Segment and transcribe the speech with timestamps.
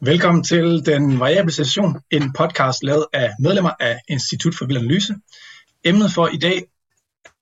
[0.00, 5.14] Velkommen til Den Variable Session, en podcast lavet af medlemmer af Institut for Vild Analyse.
[5.84, 6.62] Emnet for i dag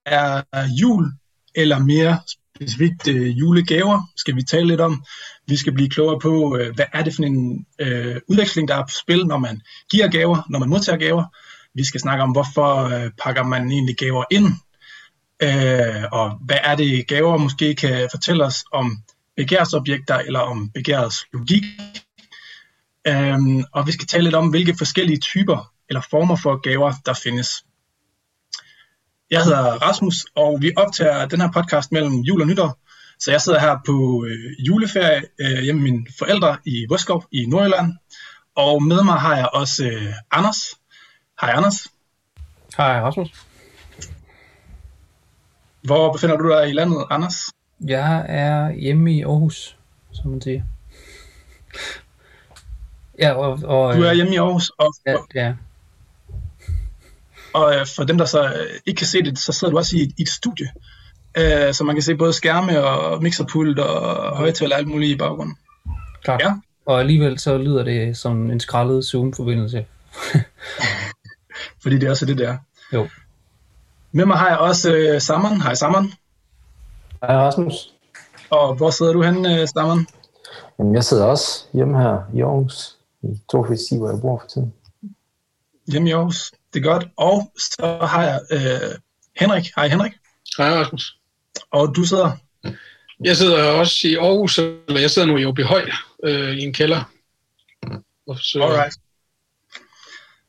[0.07, 0.43] er
[0.81, 1.13] jul,
[1.55, 2.21] eller mere
[2.57, 5.05] specifikt øh, julegaver, skal vi tale lidt om.
[5.47, 8.83] Vi skal blive klogere på, øh, hvad er det for en øh, udveksling, der er
[8.83, 9.61] på spil, når man
[9.91, 11.25] giver gaver, når man modtager gaver.
[11.75, 14.47] Vi skal snakke om, hvorfor øh, pakker man egentlig gaver ind,
[15.43, 18.99] øh, og hvad er det gaver måske kan fortælle os om
[19.37, 21.65] begærsobjekter eller om begærets logik.
[23.11, 27.15] Um, og vi skal tale lidt om, hvilke forskellige typer eller former for gaver, der
[27.15, 27.65] findes.
[29.31, 32.79] Jeg hedder Rasmus, og vi optager den her podcast mellem jul og nytår.
[33.19, 37.47] Så jeg sidder her på øh, juleferie øh, hjemme med mine forældre i Voskov i
[37.47, 37.93] Nordjylland.
[38.55, 40.57] Og med mig har jeg også øh, Anders.
[41.41, 41.89] Hej Anders.
[42.77, 43.29] Hej Rasmus.
[45.83, 47.35] Hvor befinder du dig i landet, Anders?
[47.87, 49.77] Jeg er hjemme i Aarhus,
[50.13, 50.63] som man siger.
[53.19, 55.55] Ja, og, og, du er hjemme i Aarhus, og, ja, ja.
[57.55, 59.97] og øh, for dem, der så øh, ikke kan se det, så sidder du også
[59.97, 60.69] i, i et studie,
[61.39, 65.17] uh, så man kan se både skærme og mixerpult og højtaler og alt muligt i
[65.17, 65.57] baggrunden.
[66.23, 66.41] Klart.
[66.41, 66.53] Ja.
[66.87, 69.87] Og alligevel så lyder det som en skrællet Zoom-forbindelse.
[71.83, 72.57] Fordi det er også det, der.
[72.93, 73.09] Jo.
[74.13, 75.61] Med mig har jeg også uh, Saman.
[75.61, 76.13] Hej Saman.
[77.23, 77.95] Hej Rasmus.
[78.51, 80.07] Og hvor sidder du henne, uh, Saman?
[80.79, 84.73] Jamen, jeg sidder også hjemme her i Aarhus i 210, hvor jeg bor for tiden.
[85.87, 87.09] I Aarhus, det er godt.
[87.17, 88.99] Og så har jeg øh,
[89.41, 89.65] Henrik.
[89.77, 90.13] Hej Henrik.
[90.59, 91.19] Hej Rasmus.
[91.71, 92.33] Og du sidder?
[93.25, 95.91] Jeg sidder også i Aarhus, eller jeg sidder nu i Høj
[96.25, 97.11] øh, i en kælder.
[98.27, 98.97] Så, Alright.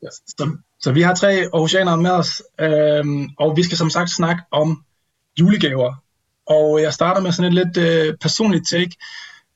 [0.02, 0.08] Ja.
[0.10, 3.04] Så, så vi har tre Aarhusianere med os, øh,
[3.38, 4.84] og vi skal som sagt snakke om
[5.40, 5.94] julegaver.
[6.46, 8.96] Og jeg starter med sådan et lidt øh, personligt take.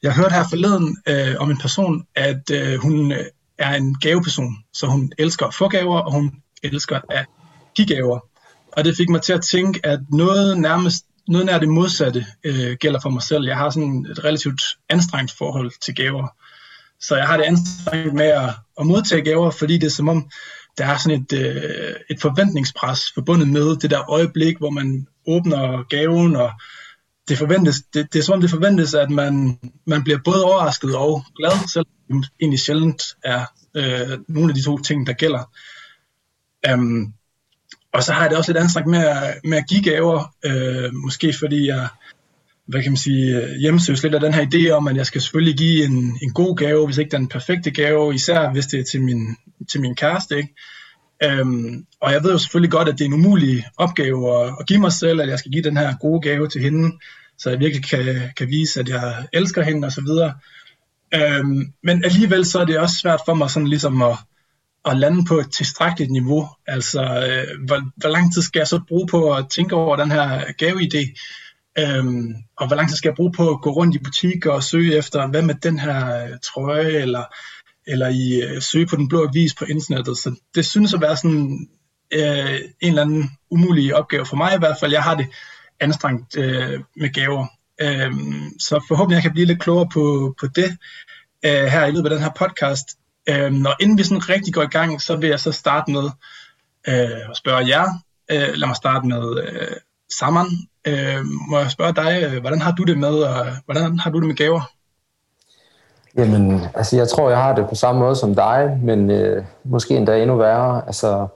[0.02, 3.24] Jeg hørte her forleden øh, om en person, at øh, hun øh,
[3.58, 7.26] er en gaveperson, så hun elsker at få gaver, og hun elsker at
[7.74, 8.20] give gaver.
[8.72, 12.76] Og det fik mig til at tænke, at noget nærmest noget nær det modsatte øh,
[12.80, 13.44] gælder for mig selv.
[13.44, 16.28] Jeg har sådan et relativt anstrengt forhold til gaver.
[17.00, 18.50] Så jeg har det anstrengt med at,
[18.80, 20.30] at modtage gaver, fordi det er som om,
[20.78, 25.82] der er sådan et, øh, et forventningspres forbundet med det der øjeblik, hvor man åbner
[25.88, 26.50] gaven, og
[27.28, 30.96] det forventes, det, det er som om det forventes, at man, man bliver både overrasket
[30.96, 33.44] og glad, selvom egentlig sjældent er
[33.76, 35.50] øh, nogle af de to ting, der gælder.
[36.72, 37.14] Um,
[37.92, 40.94] og så har jeg det også lidt anstrengt med at, med at give gaver, øh,
[40.94, 41.88] måske fordi jeg
[42.66, 45.56] hvad kan man sige, hjemmesøges lidt af den her idé om, at jeg skal selvfølgelig
[45.56, 49.02] give en, en god gave, hvis ikke den perfekte gave, især hvis det er til
[49.02, 49.36] min,
[49.70, 50.36] til min kæreste.
[50.36, 50.54] Ikke?
[51.24, 54.66] Øhm, og jeg ved jo selvfølgelig godt, at det er en umulig opgave at, at
[54.66, 56.92] give mig selv, at jeg skal give den her gode gave til hende
[57.42, 60.08] så jeg virkelig kan, kan vise, at jeg elsker hende osv.
[61.14, 64.16] Øhm, men alligevel så er det også svært for mig sådan ligesom at,
[64.84, 66.48] at lande på et tilstrækkeligt niveau.
[66.66, 70.10] Altså, øh, hvor, hvor lang tid skal jeg så bruge på at tænke over den
[70.10, 71.14] her gaveidé?
[71.78, 74.62] Øhm, og hvor lang tid skal jeg bruge på at gå rundt i butikker og
[74.62, 77.24] søge efter, hvad med den her øh, trøje, eller,
[77.86, 80.18] eller i øh, søge på den blå avis på internettet.
[80.18, 81.68] Så det synes at være sådan
[82.12, 84.92] øh, en eller anden umulig opgave for mig i hvert fald.
[84.92, 85.26] Jeg har det
[85.80, 87.46] anstrengt øh, med gaver.
[87.80, 88.12] Øh,
[88.58, 90.76] så forhåbentlig jeg kan blive lidt klogere på, på det
[91.44, 92.86] øh, her i løbet af den her podcast.
[93.28, 96.04] Øh, når inden vi sådan rigtig går i gang, så vil jeg så starte med
[96.88, 97.88] øh, at spørge jer.
[98.30, 99.76] Øh, lad mig starte med øh,
[100.18, 100.46] Saman.
[100.86, 104.10] Øh, må jeg spørge dig, øh, hvordan har du det med, og øh, hvordan har
[104.10, 104.62] du det med gaver?
[106.16, 109.96] Jamen, altså jeg tror, jeg har det på samme måde som dig, men øh, måske
[109.96, 110.82] endda endnu værre.
[110.86, 111.26] Altså,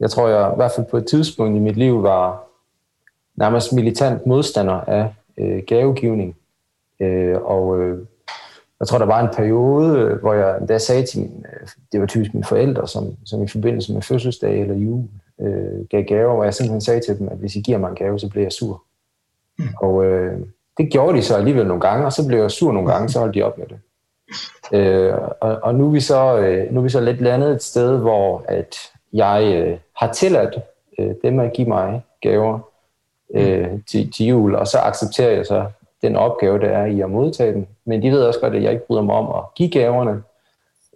[0.00, 2.44] jeg tror, jeg i hvert fald på et tidspunkt i mit liv var
[3.36, 6.36] nærmest militant modstander af øh, gavegivning.
[7.00, 7.98] Øh, og øh,
[8.80, 12.00] jeg tror, der var en periode, øh, hvor jeg da sagde til min, øh, det
[12.00, 15.04] var typisk mine forældre, som, som i forbindelse med fødselsdag eller jul
[15.40, 17.94] øh, gav gaver, hvor jeg simpelthen sagde til dem, at hvis I giver mig en
[17.94, 18.82] gave, så bliver jeg sur.
[19.58, 19.64] Mm.
[19.80, 20.40] Og øh,
[20.78, 23.18] det gjorde de så alligevel nogle gange, og så blev jeg sur nogle gange, så
[23.18, 23.78] holdt de op med det.
[24.72, 27.62] Øh, og, og nu er vi så øh, nu er vi så lidt landet et
[27.62, 28.76] sted, hvor at
[29.12, 30.58] jeg øh, har tilladt
[30.98, 32.58] øh, dem at give mig gaver,
[33.34, 35.66] øh, til, til jul, og så accepterer jeg så
[36.02, 37.66] den opgave, der er i at modtage den.
[37.84, 40.22] Men de ved også godt, at jeg ikke bryder mig om at give gaverne,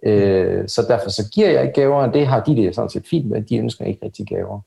[0.03, 3.07] øh, så derfor så giver jeg ikke gaver, og det har de det sådan set
[3.09, 4.59] fint med, de ønsker ikke rigtig gaver.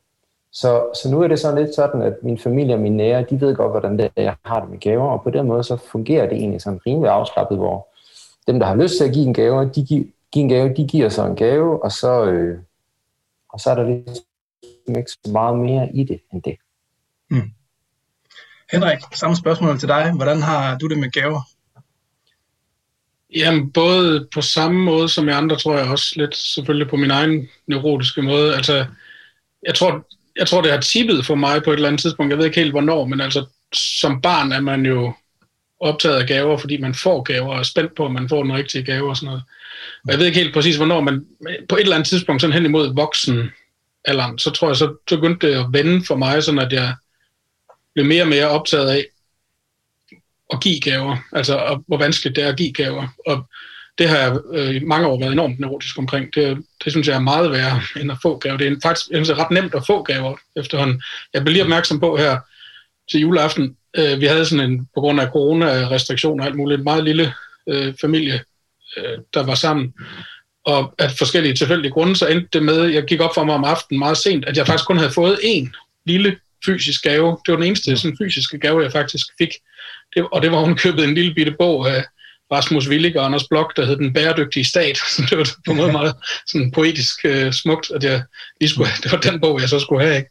[0.52, 3.40] Så, så nu er det sådan lidt sådan, at min familie og mine nære, de
[3.40, 5.76] ved godt, hvordan det er, jeg har det med gaver, og på den måde så
[5.76, 7.87] fungerer det egentlig sådan rimelig afslappet, hvor
[8.48, 10.86] dem, der har lyst til at give en gave, de, give, give en gave, de
[10.88, 12.58] giver så en gave, og så, øh,
[13.48, 14.18] og så er der lidt
[14.96, 16.56] ikke så meget mere i det end det.
[17.30, 17.50] Mm.
[18.72, 20.12] Henrik, samme spørgsmål til dig.
[20.16, 21.40] Hvordan har du det med gaver?
[23.36, 27.10] Jamen, både på samme måde som jeg andre, tror jeg også lidt selvfølgelig på min
[27.10, 28.54] egen neurotiske måde.
[28.56, 28.86] Altså,
[29.66, 30.06] jeg tror,
[30.36, 32.30] jeg tror, det har tippet for mig på et eller andet tidspunkt.
[32.30, 35.12] Jeg ved ikke helt, hvornår, men altså, som barn er man jo
[35.80, 38.54] optaget af gaver, fordi man får gaver og er spændt på, at man får den
[38.54, 39.42] rigtige gave og sådan noget.
[40.04, 41.26] Og jeg ved ikke helt præcis, hvornår, man
[41.68, 43.50] på et eller andet tidspunkt, sådan hen imod voksen
[44.04, 46.94] alderen, så tror jeg, så, så begyndte det at vende for mig, sådan at jeg
[47.94, 49.06] blev mere og mere optaget af
[50.52, 53.08] at give gaver, altså og hvor vanskeligt det er at give gaver.
[53.26, 53.44] Og
[53.98, 56.34] det har jeg øh, i mange år været enormt neurotisk omkring.
[56.34, 58.56] Det, det synes jeg er meget værre end at få gaver.
[58.56, 61.02] Det er faktisk jeg synes, det er ret nemt at få gaver efterhånden.
[61.34, 62.38] Jeg bliver lige opmærksom på her
[63.10, 66.84] til juleaften, øh, vi havde sådan en, på grund af corona-restriktioner og alt muligt, en
[66.84, 67.34] meget lille
[67.68, 68.42] øh, familie,
[68.96, 69.94] øh, der var sammen.
[70.64, 73.64] Og af forskellige tilfældige grunde, så endte det med, jeg gik op for mig om
[73.64, 75.74] aftenen meget sent, at jeg faktisk kun havde fået en
[76.06, 76.36] lille
[76.66, 77.38] fysisk gave.
[77.46, 79.50] Det var den eneste sådan, fysiske gave, jeg faktisk fik.
[80.14, 82.04] Det, og det var hun købet en lille bitte bog af
[82.52, 84.96] Rasmus Willig og Anders Blok, der hed Den bæredygtige stat.
[85.16, 86.14] Så det var på en måde meget
[86.46, 88.22] sådan poetisk øh, smukt, at jeg
[88.60, 90.16] lige skulle, det var den bog, jeg så skulle have.
[90.16, 90.30] Ikke?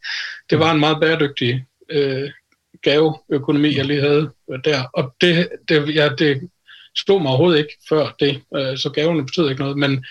[0.50, 2.30] Det var en meget bæredygtig øh,
[2.82, 4.30] gaveøkonomi, jeg lige havde
[4.64, 4.82] der.
[4.92, 6.48] Og det, det, ja, det
[6.96, 9.78] stod mig overhovedet ikke før det, øh, så gaverne betyder ikke noget.
[9.78, 10.04] Men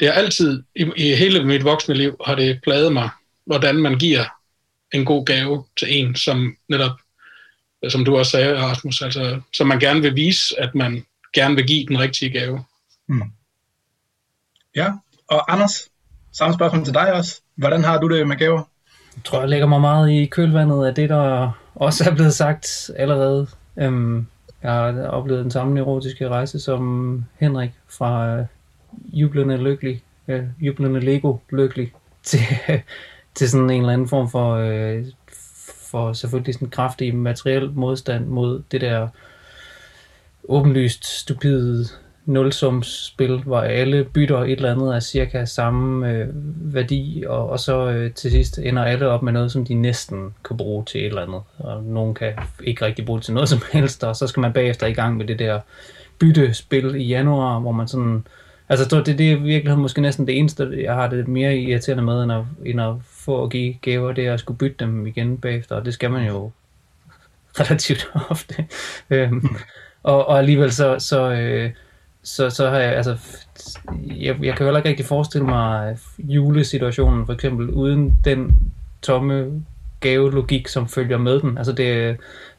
[0.00, 3.10] det har altid, i, i hele mit voksne liv, har det pladet mig,
[3.46, 4.24] hvordan man giver
[4.92, 7.00] en god gave til en, som netop,
[7.88, 11.04] som du også sagde, Rasmus, altså, som man gerne vil vise, at man
[11.34, 12.64] gerne vil give den rigtige gave.
[13.08, 13.32] Hmm.
[14.76, 14.92] Ja,
[15.28, 15.88] og Anders,
[16.32, 17.40] samme spørgsmål til dig også.
[17.54, 18.62] Hvordan har du det med gaver?
[19.16, 22.90] Jeg tror, jeg lægger mig meget i kølvandet af det, der også er blevet sagt
[22.96, 23.46] allerede.
[23.76, 24.26] Øhm,
[24.62, 28.44] jeg har oplevet den samme erotiske rejse som Henrik fra øh,
[29.06, 31.92] jublende lykkelig, øh, jublende Lego lykkelig
[32.22, 32.40] til,
[33.34, 35.04] til sådan en eller anden form for, øh,
[35.90, 39.08] for selvfølgelig sådan kraftig materiel modstand mod det der
[40.48, 41.86] åbenlyst stupide
[42.28, 46.26] nulsumsspil, hvor alle bytter et eller andet af cirka samme øh,
[46.74, 50.34] værdi, og, og så øh, til sidst ender alle op med noget, som de næsten
[50.44, 52.32] kan bruge til et eller andet, og nogen kan
[52.64, 55.16] ikke rigtig bruge det til noget som helst, og så skal man bagefter i gang
[55.16, 55.60] med det der
[56.18, 58.26] byttespil i januar, hvor man sådan,
[58.68, 62.22] altså det, det er virkelig måske næsten det eneste, jeg har det mere irriterende med,
[62.22, 65.38] end at, end at få at give gaver, det er at skulle bytte dem igen
[65.38, 66.50] bagefter, og det skal man jo
[67.60, 68.66] relativt ofte.
[69.10, 69.56] øhm,
[70.02, 71.70] og, og alligevel så, så øh,
[72.22, 73.16] så, så har jeg, altså,
[74.06, 78.72] jeg, jeg kan heller ikke rigtig forestille mig øh, julesituationen, for eksempel, uden den
[79.02, 79.64] tomme
[80.00, 81.58] gavelogik, som følger med den.
[81.58, 82.16] Altså det øh,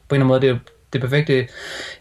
[0.08, 0.58] på en eller anden måde, det er
[0.92, 1.48] det perfekte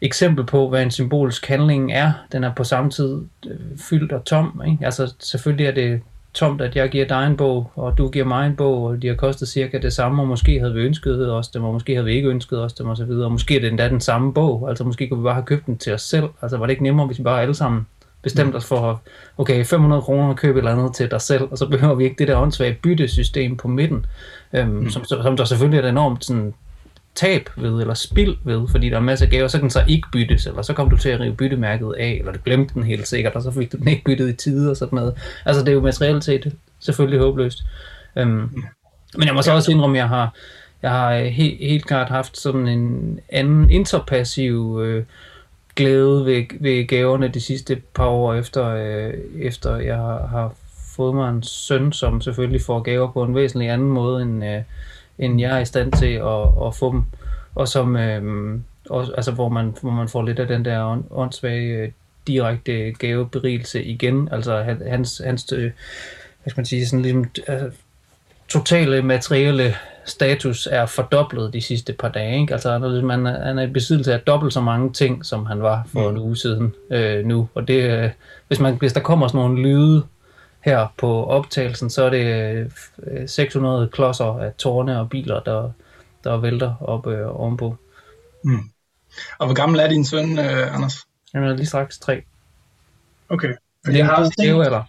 [0.01, 2.13] eksempel på, hvad en symbolsk handling er.
[2.31, 4.61] Den er på samme tid øh, fyldt og tom.
[4.67, 4.85] Ikke?
[4.85, 6.01] Altså selvfølgelig er det
[6.33, 9.07] tomt, at jeg giver dig en bog, og du giver mig en bog, og de
[9.07, 12.05] har kostet cirka det samme, og måske havde vi ønsket os dem, og måske havde
[12.05, 13.25] vi ikke ønsket os dem, og så videre.
[13.25, 15.65] Og måske er det endda den samme bog, altså måske kunne vi bare have købt
[15.65, 16.25] den til os selv.
[16.41, 17.87] Altså var det ikke nemmere, hvis vi bare alle sammen
[18.21, 19.01] bestemte os for,
[19.37, 22.03] okay, 500 kroner at købe et eller andet til dig selv, og så behøver vi
[22.03, 24.05] ikke det der åndssvage byttesystem på midten,
[24.53, 24.89] øhm, mm.
[24.89, 26.53] som, som der selvfølgelig er et enormt sådan,
[27.15, 29.83] tab ved, eller spild ved, fordi der er masser af gaver, så kan den så
[29.87, 32.83] ikke byttes, eller så kommer du til at rive byttemærket af, eller du glemte den
[32.83, 35.13] helt sikkert, og så fik du den ikke byttet i tide og sådan noget.
[35.45, 37.63] Altså det er jo materielt set selvfølgelig håbløst.
[38.15, 38.63] Um,
[39.17, 40.33] men jeg må så også indrømme, at jeg har,
[40.81, 45.03] jeg har helt, helt klart haft sådan en anden interpassiv øh,
[45.75, 50.53] glæde ved, ved gaverne de sidste par år efter, øh, efter jeg har, har
[50.95, 54.61] fået mig en søn, som selvfølgelig får gaver på en væsentlig anden måde end, øh,
[55.19, 57.03] end jeg er i stand til at, at få dem.
[57.55, 58.59] Og som, øh,
[58.89, 61.91] og, altså, hvor, man, hvor man får lidt af den der åndssvage øh,
[62.27, 64.29] direkte gaveberigelse igen.
[64.31, 65.71] Altså hans, hans øh,
[66.43, 67.69] hvad skal man sige, sådan ligesom, altså,
[68.47, 72.41] totale materielle status er fordoblet de sidste par dage.
[72.41, 72.53] Ikke?
[72.53, 75.61] Altså, han, han, er, han er i besiddelse af dobbelt så mange ting, som han
[75.61, 76.15] var for mm.
[76.15, 77.49] en uge siden øh, nu.
[77.53, 78.09] Og det, øh,
[78.47, 80.03] hvis, man, hvis der kommer sådan nogle lyde
[80.61, 85.71] her på optagelsen, så er det 600 øh, klodser af tårne og biler, der,
[86.23, 87.77] der vælter op øh, ovenpå.
[88.43, 88.69] Mm.
[89.39, 90.95] Og hvor gammel er din søn, øh, Anders?
[91.33, 92.23] Han er lige straks tre.
[93.29, 93.53] Okay.
[93.85, 94.83] Det er en god gave, eller?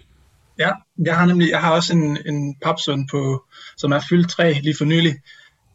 [0.59, 0.71] Ja,
[1.05, 3.45] jeg har nemlig, jeg har også en, en papsøn på,
[3.77, 5.15] som er fyldt tre lige for nylig.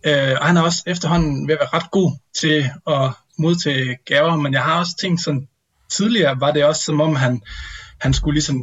[0.05, 2.11] Øh, og han er også efterhånden ved at være ret god
[2.41, 5.47] til at modtage gaver, men jeg har også tænkt sådan,
[5.91, 7.41] tidligere var det også som om han,
[8.01, 8.61] han skulle ligesom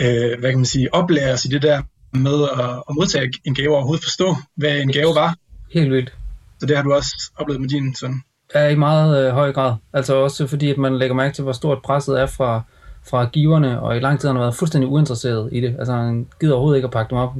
[0.00, 3.70] øh, hvad kan man sige, oplæres i det der med at, at modtage en gave
[3.70, 5.36] og overhovedet forstå, hvad en gave var.
[5.74, 6.12] Helt vildt.
[6.60, 8.22] Så det har du også oplevet med din søn?
[8.54, 9.74] Ja, i meget øh, høj grad.
[9.92, 12.62] Altså også fordi, at man lægger mærke til, hvor stort presset er fra,
[13.10, 15.76] fra giverne, og i lang tid har han været fuldstændig uinteresseret i det.
[15.78, 17.36] Altså han gider overhovedet ikke at pakke dem op.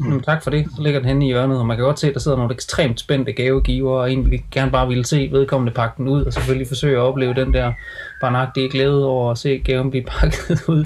[0.00, 0.20] Mm.
[0.20, 2.14] Tak for det, så ligger den henne i hjørnet, og man kan godt se, at
[2.14, 6.08] der sidder nogle ekstremt spændte gavegiver, og en gerne bare ville se vedkommende pakke den
[6.08, 7.72] ud, og selvfølgelig forsøge at opleve den der
[8.20, 10.84] barnagtige glæde over at se gaven blive pakket ud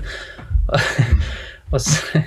[0.68, 0.80] og,
[1.72, 2.22] og så,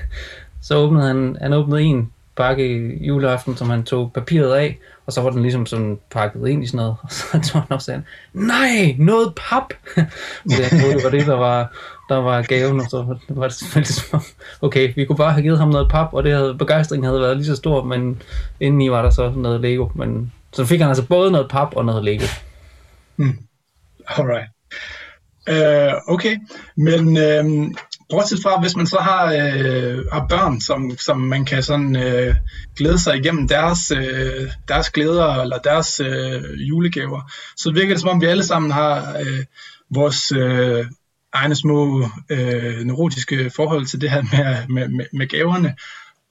[0.62, 5.22] så åbnede han, han åbnede en pakke juleaften, som han tog papiret af, og så
[5.22, 7.82] var den ligesom sådan pakket ind i sådan noget, og så tog han op og
[7.82, 8.04] sagde,
[8.34, 9.74] nej, noget pap!
[10.50, 11.72] så jeg troede, det var det, der var,
[12.10, 14.22] der var gaven, og så var det selvfølgelig som,
[14.62, 17.38] okay, vi kunne bare have givet ham noget pap, og det havde, begejstringen havde været
[17.38, 18.22] lige så stor, men
[18.60, 21.86] indeni var der så noget Lego, men så fik han altså både noget pap og
[21.86, 22.26] noget Lego.
[23.16, 23.38] Hmm.
[24.08, 24.50] Alright.
[25.50, 26.38] Uh, øh, okay,
[26.76, 27.72] men uh,
[28.10, 32.36] bortset fra, hvis man så har, øh, har børn, som, som man kan sådan øh,
[32.78, 38.10] glæde sig igennem deres, øh, deres glæder eller deres øh, julegaver, så virker det som
[38.10, 39.44] om, vi alle sammen har øh,
[39.96, 40.86] vores øh,
[41.34, 45.76] egne små øh, neurotiske forhold til det her med, med, med, med gaverne.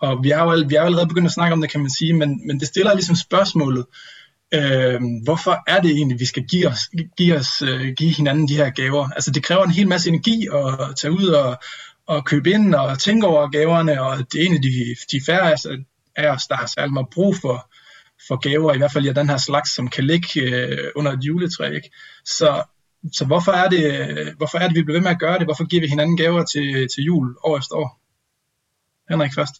[0.00, 1.90] Og vi er, jo, vi er jo allerede begyndt at snakke om det, kan man
[1.90, 4.17] sige, men, men det stiller ligesom spørgsmålet, øh,
[4.54, 6.80] øh, hvorfor er det egentlig, vi skal give, os,
[7.16, 9.08] give, os, øh, give hinanden de her gaver?
[9.10, 11.58] Altså det kræver en hel masse energi at tage ud og,
[12.06, 15.56] og købe ind og tænke over gaverne, og det er egentlig de, de færre
[16.16, 17.70] af os, der har særlig meget brug for,
[18.28, 21.24] for gaver, i hvert fald i den her slags, som kan ligge øh, under et
[21.24, 21.70] juletræ.
[21.74, 21.90] Ikke?
[22.24, 22.62] Så,
[23.12, 25.46] så hvorfor, er det, hvorfor er det, vi bliver ved med at gøre det?
[25.46, 28.00] Hvorfor giver vi hinanden gaver til, til jul år efter år?
[29.10, 29.54] Henrik først.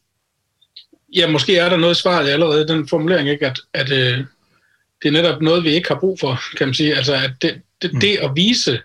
[1.16, 3.46] Ja, måske er der noget svar allerede den formulering, ikke?
[3.46, 4.24] At, at øh,
[5.02, 6.96] det er netop noget, vi ikke har brug for, kan man sige.
[6.96, 8.00] Altså, at det, det, mm.
[8.00, 8.80] det at vise,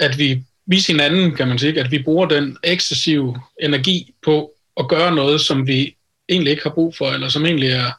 [0.00, 4.88] at vi vise hinanden, kan man sige, at vi bruger den ekscessive energi på at
[4.88, 5.96] gøre noget, som vi
[6.28, 7.90] egentlig ikke har brug for, eller som egentlig er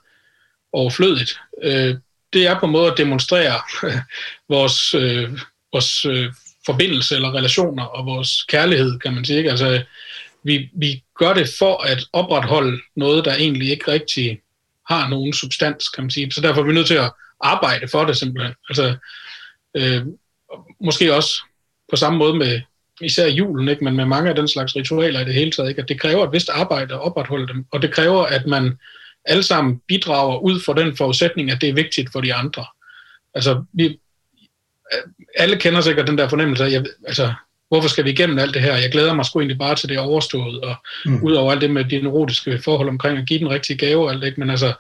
[0.73, 1.39] overflødigt.
[1.63, 1.95] Øh,
[2.33, 3.61] det er på en måde at demonstrere
[4.55, 5.39] vores, øh,
[5.73, 6.33] vores øh,
[6.65, 9.37] forbindelse eller relationer og vores kærlighed, kan man sige.
[9.37, 9.49] Ikke?
[9.49, 9.83] Altså,
[10.43, 14.39] vi, vi gør det for at opretholde noget, der egentlig ikke rigtig
[14.89, 16.31] har nogen substans, kan man sige.
[16.31, 17.11] Så derfor er vi nødt til at
[17.41, 18.55] arbejde for det simpelthen.
[18.69, 18.95] Altså,
[19.77, 20.05] øh,
[20.79, 21.43] måske også
[21.89, 22.61] på samme måde med
[23.01, 23.83] især julen, ikke?
[23.83, 25.81] men med mange af den slags ritualer i det hele taget, ikke?
[25.81, 28.77] at det kræver et vist arbejde at opretholde dem, og det kræver, at man
[29.25, 32.65] alle sammen bidrager ud fra den forudsætning, at det er vigtigt for de andre.
[33.33, 33.99] Altså, vi,
[35.35, 37.33] alle kender sikkert den der fornemmelse af, jeg, altså,
[37.73, 38.75] hvorfor skal vi igennem alt det her?
[38.75, 40.75] Jeg glæder mig sgu egentlig bare til det overstået, og
[41.05, 41.23] mm.
[41.23, 44.11] ud over alt det med de neurotiske forhold omkring at give den rigtige gave og
[44.11, 44.73] alt det, men altså,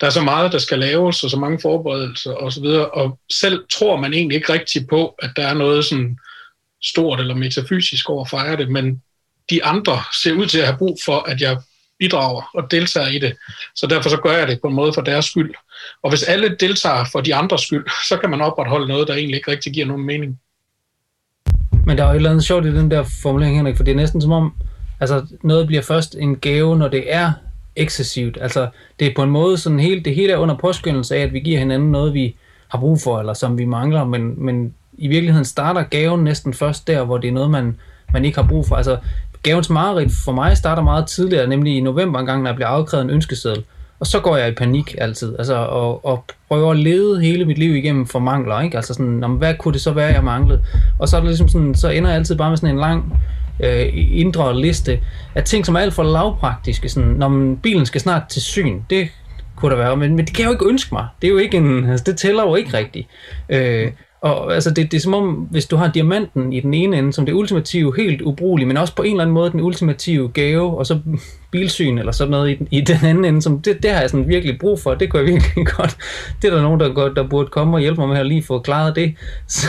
[0.00, 3.18] der er så meget, der skal laves, og så mange forberedelser og så videre, og
[3.32, 6.18] selv tror man egentlig ikke rigtigt på, at der er noget sådan
[6.82, 9.02] stort eller metafysisk over at fejre det, men
[9.50, 11.58] de andre ser ud til at have brug for, at jeg
[11.98, 13.36] bidrager og deltager i det.
[13.74, 15.54] Så derfor så gør jeg det på en måde for deres skyld.
[16.02, 19.36] Og hvis alle deltager for de andres skyld, så kan man opretholde noget, der egentlig
[19.36, 20.40] ikke rigtig giver nogen mening.
[21.88, 23.92] Men der er jo et eller andet sjovt i den der formulering, Henrik, for det
[23.92, 24.52] er næsten som om,
[25.00, 27.32] altså noget bliver først en gave, når det er
[27.76, 28.38] ekscessivt.
[28.40, 28.68] Altså
[28.98, 31.40] det er på en måde sådan helt, det hele er under påskyndelse af, at vi
[31.40, 32.36] giver hinanden noget, vi
[32.68, 36.86] har brug for, eller som vi mangler, men, men i virkeligheden starter gaven næsten først
[36.86, 37.76] der, hvor det er noget, man,
[38.12, 38.76] man ikke har brug for.
[38.76, 38.98] Altså,
[39.42, 43.04] gavens mareridt for mig starter meget tidligere, nemlig i november engang, når jeg bliver afkrævet
[43.04, 43.64] en ønskeseddel.
[44.00, 47.58] Og så går jeg i panik altid, altså, og, og prøver at lede hele mit
[47.58, 48.76] liv igennem for mangler, ikke?
[48.76, 50.62] Altså sådan, om, hvad kunne det så være, jeg manglede?
[50.98, 53.20] Og så er det ligesom sådan, så ender jeg altid bare med sådan en lang
[53.60, 55.00] øh, indre liste
[55.34, 56.88] af ting, som er alt for lavpraktiske.
[56.88, 59.08] Sådan, når bilen skal snart til syn, det
[59.56, 61.06] kunne der være, men, men det kan jeg jo ikke ønske mig.
[61.22, 63.08] Det er jo ikke en, altså, det tæller jo ikke rigtigt.
[63.48, 63.90] Øh,
[64.20, 67.12] og altså, det, det er som om, hvis du har diamanten i den ene ende,
[67.12, 70.78] som det ultimative, helt ubrugelige, men også på en eller anden måde den ultimative gave,
[70.78, 71.00] og så
[71.50, 74.28] bilsyn eller sådan noget i, i den anden ende, som det, det har jeg sådan
[74.28, 75.96] virkelig brug for, det kunne jeg virkelig godt.
[76.42, 78.42] Det er der nogen, der, godt, der burde komme og hjælpe mig med at lige
[78.42, 79.14] få klaret det.
[79.48, 79.68] Så,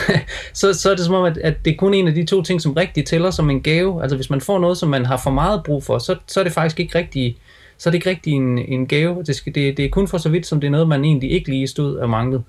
[0.53, 2.41] så, så er det som om, at, at det er kun en af de to
[2.41, 4.01] ting, som rigtig tæller som en gave.
[4.01, 6.43] Altså hvis man får noget, som man har for meget brug for, så, så er
[6.43, 7.37] det faktisk ikke rigtig
[7.77, 9.23] så er det ikke rigtig en, en gave.
[9.23, 11.31] Det, skal, det, det er kun for så vidt, som det er noget, man egentlig
[11.31, 12.43] ikke lige stod og manglede.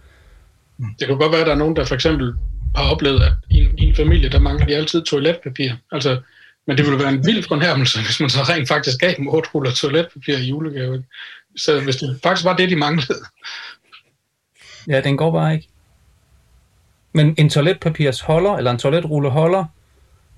[0.98, 2.34] Det kan godt være, at der er nogen, der for eksempel
[2.76, 5.72] har oplevet, at i en, i en familie, der mangler de altid toiletpapir.
[5.92, 6.20] Altså,
[6.66, 9.50] men det ville være en vild fornærmelse, hvis man så rent faktisk gav dem otte
[9.54, 11.04] ruller toiletpapir i julegave.
[11.56, 13.18] Så hvis det faktisk var det, de manglede.
[14.88, 15.68] Ja, den går bare ikke.
[17.12, 19.64] Men en toiletpapirs holder, eller en toiletrulle holder,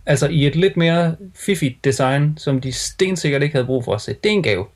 [0.07, 4.01] altså i et lidt mere fiffigt design, som de stensikkert ikke havde brug for at
[4.01, 4.67] se, det er en gave.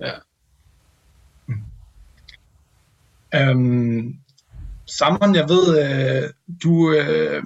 [0.00, 0.12] Ja.
[3.50, 4.16] Um,
[4.98, 6.30] Sammen, jeg ved, øh,
[6.62, 7.42] du, øh,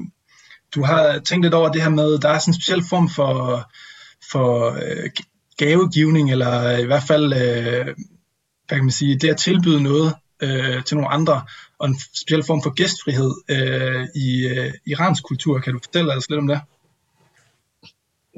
[0.75, 3.63] du har tænkt lidt over det her med, der er sådan en speciel form for,
[4.33, 5.11] for øh,
[5.57, 7.85] gavegivning, eller i hvert fald, øh,
[8.67, 11.43] hvad kan man sige, det at tilbyde noget øh, til nogle andre,
[11.79, 15.59] og en speciel form for gæstfrihed øh, i øh, iransk kultur.
[15.59, 16.61] Kan du fortælle os lidt om det?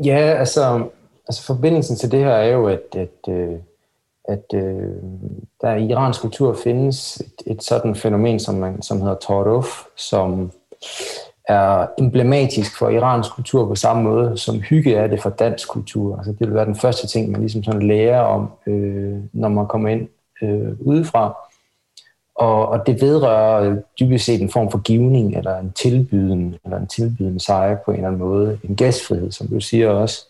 [0.05, 0.89] Ja, altså,
[1.29, 3.59] altså forbindelsen til det her er jo, at, at, øh,
[4.29, 4.93] at øh,
[5.61, 10.51] der i iransk kultur findes et, et sådan fænomen, som, man, som hedder Toruf, som
[11.49, 16.17] er emblematisk for iransk kultur på samme måde, som hygge er det for dansk kultur.
[16.17, 19.67] Altså, det vil være den første ting, man ligesom sådan lærer om, øh, når man
[19.67, 20.09] kommer ind
[20.43, 21.37] øh, udefra.
[22.35, 26.87] Og, og det vedrører dybest set en form for givning, eller en tilbyden, eller en
[26.87, 28.59] tilbyden sejr på en eller anden måde.
[28.65, 30.27] En gæstfrihed, som du siger også.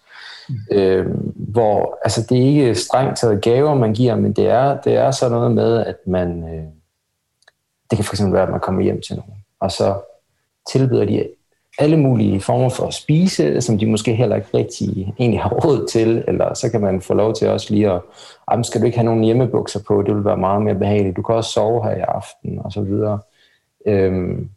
[0.49, 0.55] Mm.
[0.73, 1.15] Øh,
[1.49, 5.11] hvor altså, det er ikke strengt taget gaver, man giver, men det er, det er
[5.11, 6.43] sådan noget med, at man...
[6.43, 6.65] Øh,
[7.91, 9.95] det kan fx være, at man kommer hjem til nogen, og så
[10.73, 11.29] tilbyder de
[11.79, 15.87] alle mulige former for at spise, som de måske heller ikke rigtig egentlig har råd
[15.87, 18.01] til, eller så kan man få lov til også lige at,
[18.51, 21.23] jamen skal du ikke have nogen hjemmebukser på, det vil være meget mere behageligt, du
[21.23, 23.19] kan også sove her i aften, og så videre.
[23.87, 24.51] Øhm,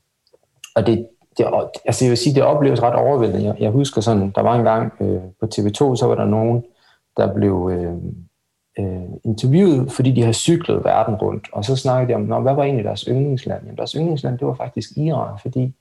[0.75, 1.45] og det, det,
[1.85, 3.45] altså jeg vil sige, det opleves ret overvældende.
[3.45, 6.63] Jeg, jeg husker sådan, der var en gang øh, på TV2, så var der nogen,
[7.19, 7.93] der blev øh,
[8.79, 12.63] øh, interviewet, fordi de har cyklet verden rundt, og så snakkede de om, hvad var
[12.63, 13.61] egentlig deres yndlingsland?
[13.63, 15.73] Jamen, deres yndlingsland, det var faktisk Iran, fordi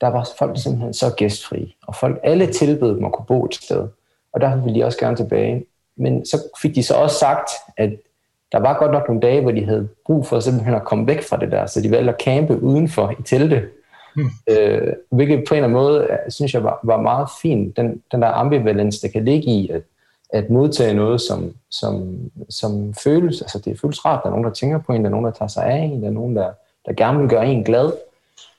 [0.00, 3.54] der var folk simpelthen så gæstfri, og folk, alle tilbød dem at kunne bo et
[3.54, 3.88] sted,
[4.32, 5.64] og der ville de også gerne tilbage.
[5.96, 7.90] Men så fik de så også sagt, at
[8.52, 11.22] der var godt nok nogle dage, hvor de havde brug for simpelthen at komme væk
[11.22, 13.68] fra det der, så de valgte at campe udenfor i telte,
[14.16, 14.24] mm.
[14.50, 18.22] øh, hvilket på en eller anden måde, synes jeg var, var meget fint, den, den
[18.22, 19.82] der ambivalens, der kan ligge i, at,
[20.30, 22.18] at modtage noget, som, som,
[22.50, 25.10] som føles, altså det føles rart, der er nogen, der tænker på en, der er
[25.10, 26.50] nogen, der tager sig af en, der er nogen, der,
[26.86, 27.92] der gerne vil gøre en glad,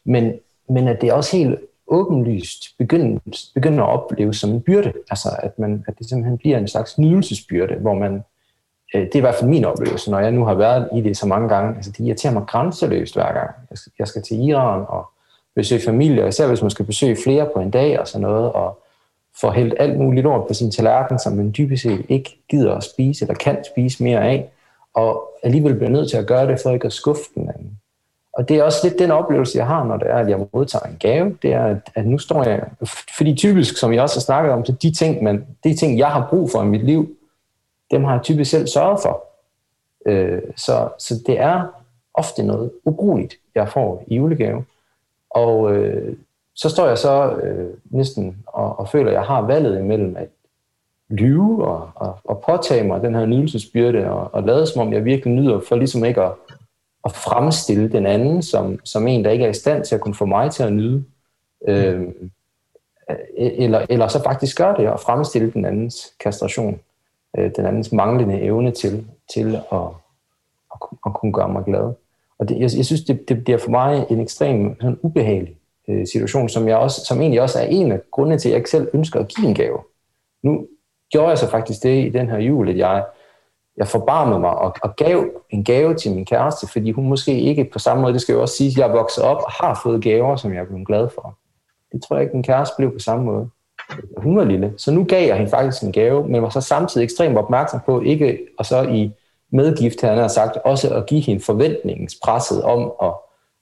[0.06, 0.34] men,
[0.70, 3.20] men at det også helt åbenlyst begynder,
[3.54, 4.94] begynder at opleve som en byrde.
[5.10, 8.24] Altså at, man, at det simpelthen bliver en slags nydelsesbyrde, hvor man,
[8.96, 11.18] øh, det er i hvert fald min oplevelse, når jeg nu har været i det
[11.18, 13.50] så mange gange, altså det irriterer mig grænseløst hver gang.
[13.70, 15.06] Jeg skal, jeg skal til Iran og
[15.56, 18.52] besøge familie, og især hvis man skal besøge flere på en dag og sådan noget,
[18.52, 18.80] og
[19.41, 22.84] får hældt alt muligt lort på sin tallerken, som man dybest set ikke gider at
[22.84, 24.50] spise, eller kan spise mere af,
[24.94, 27.79] og alligevel bliver nødt til at gøre det, for ikke at skuffe den anden.
[28.34, 30.86] Og det er også lidt den oplevelse, jeg har, når det er, at jeg modtager
[30.86, 31.38] en gave.
[31.41, 32.63] Det er, at, at nu står jeg...
[33.17, 36.08] Fordi typisk, som jeg også har snakket om, så de ting, man, de ting, jeg
[36.08, 37.15] har brug for i mit liv,
[37.91, 39.24] dem har jeg typisk selv sørget for.
[40.05, 41.64] Øh, så, så det er
[42.14, 44.66] ofte noget ubrugeligt, jeg får i julegave.
[45.29, 46.18] Og øh,
[46.57, 50.27] så står jeg så øh, næsten og, og føler, at jeg har valget imellem at
[51.09, 55.05] lyve og, og, og påtage mig den her nydelsesbyrde og, og lade som om jeg
[55.05, 56.31] virkelig nyder, for ligesom ikke at
[57.07, 60.15] at fremstille den anden som, som en, der ikke er i stand til at kunne
[60.15, 61.03] få mig til at nyde.
[61.67, 62.07] Øh,
[63.37, 66.79] eller, eller så faktisk gøre det og fremstille den andens kastration,
[67.37, 69.77] øh, den andens manglende evne til, til at,
[70.74, 71.93] at, at kunne gøre mig glad.
[72.39, 75.55] Og det, jeg, jeg synes, det, det bliver for mig en ekstrem sådan ubehagelig
[75.90, 78.58] øh, situation, som, jeg også, som egentlig også er en af grundene til, at jeg
[78.58, 79.80] ikke selv ønsker at give en gave.
[80.44, 80.68] Nu
[81.12, 83.06] gjorde jeg så faktisk det i den her jul, at jeg
[83.78, 87.70] jeg forbarmede mig og, og gav en gave til min kæreste, fordi hun måske ikke
[87.74, 89.80] på samme måde, det skal jo også sige, at jeg er vokset op og har
[89.84, 91.38] fået gaver, som jeg er blevet glad for.
[91.92, 93.50] Det tror jeg ikke, min kæreste blev på samme måde.
[94.18, 94.74] Hun var lille.
[94.78, 98.02] Så nu gav jeg hende faktisk en gave, men var så samtidig ekstremt opmærksom på,
[98.02, 99.12] ikke og så i
[99.52, 103.14] medgift, han har sagt, også at give hende forventningspresset om, at,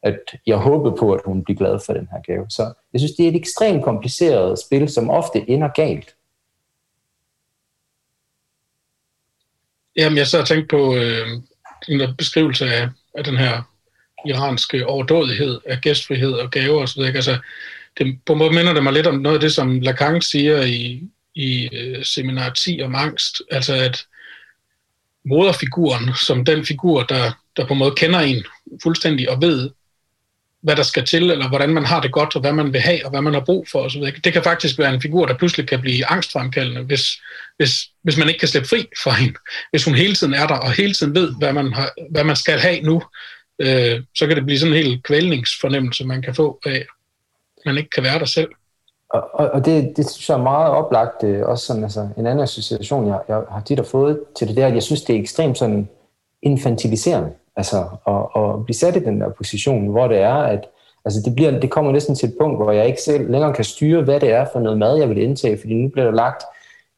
[0.06, 2.46] at jeg håbede på, at hun bliver glad for den her gave.
[2.50, 6.16] Så jeg synes, det er et ekstremt kompliceret spil, som ofte ender galt.
[9.96, 11.28] Jamen, jeg så og tænkte på øh,
[11.88, 13.62] en beskrivelse af, af den her
[14.26, 17.02] iranske overdådighed af gæstfrihed og gaver osv.
[17.02, 17.38] Altså,
[17.98, 20.62] det, på en måde minder det mig lidt om noget af det, som Lacan siger
[20.62, 24.06] i, i øh, seminar 10 om angst, altså at
[25.26, 28.44] moderfiguren, som den figur, der, der på en måde kender en
[28.84, 29.70] fuldstændig og ved,
[30.66, 33.06] hvad der skal til, eller hvordan man har det godt, og hvad man vil have,
[33.06, 34.02] og hvad man har brug for osv.
[34.24, 37.06] Det kan faktisk være en figur, der pludselig kan blive angstfremkaldende, hvis,
[37.58, 37.72] hvis,
[38.04, 39.38] hvis man ikke kan slippe fri fra hende.
[39.72, 42.36] Hvis hun hele tiden er der, og hele tiden ved, hvad man, har, hvad man
[42.36, 43.02] skal have nu,
[43.62, 46.86] øh, så kan det blive sådan en helt kvælningsfornemmelse, man kan få af,
[47.66, 48.50] man ikke kan være der selv.
[49.10, 52.28] Og, og, og det, det synes jeg er meget oplagt, øh, også sådan, altså, en
[52.28, 55.20] anden association, jeg, jeg har tit fået til det der, at jeg synes, det er
[55.20, 55.90] ekstremt sådan
[56.42, 57.32] infantiliserende.
[57.58, 60.70] Altså at, at blive sat i den der position, hvor det er, at
[61.06, 63.64] altså det, bliver, det kommer næsten til et punkt, hvor jeg ikke selv længere kan
[63.64, 66.44] styre, hvad det er for noget mad, jeg vil indtage, fordi nu bliver der lagt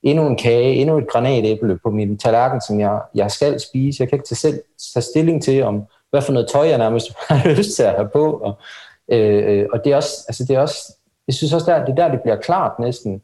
[0.04, 4.02] endnu en kage, endnu et granatæble på min tallerken, som jeg, jeg skal spise.
[4.02, 4.60] Jeg kan ikke tage, selv,
[4.93, 8.10] tage stilling til, om hvad for noget tøj jeg nærmest har lyst til at have
[8.10, 8.38] på.
[8.38, 8.58] Og,
[9.12, 10.93] øh, øh, og det er også, altså det er også,
[11.28, 13.22] jeg synes også, der, det er der, det bliver klart næsten,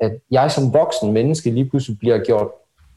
[0.00, 2.48] at jeg som voksen menneske lige pludselig bliver gjort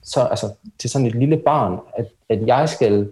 [0.04, 3.10] så, altså, til sådan et lille barn, at, at jeg skal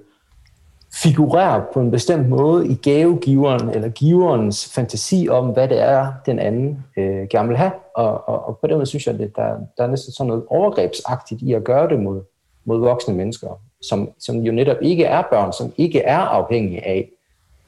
[0.94, 6.40] figurerer på en bestemt måde i gavegiveren eller giverens fantasi om, hvad det er, den
[6.40, 7.72] anden øh, gerne vil have.
[7.96, 10.44] Og, og, og på den måde synes jeg, at der, der er næsten sådan noget
[10.48, 12.22] overgrebsagtigt i at gøre det mod,
[12.66, 13.48] mod voksne mennesker,
[13.82, 17.10] som, som jo netop ikke er børn, som ikke er afhængige af,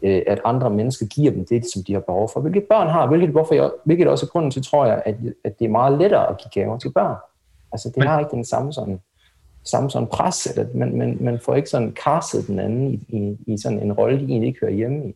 [0.02, 2.40] øh, at andre mennesker giver dem det, som de har behov for.
[2.40, 5.60] Hvilket børn har, hvilket, hvorfor jeg, hvilket også er grunden til, tror jeg, at, at
[5.60, 7.16] det er meget lettere at give gaver til børn.
[7.72, 9.00] Altså, det har ikke den samme sådan
[9.64, 13.54] samme sådan pres, eller man, man, man får ikke sådan kastet den anden i, i,
[13.54, 15.16] i sådan en rolle, de egentlig ikke hører hjemme i.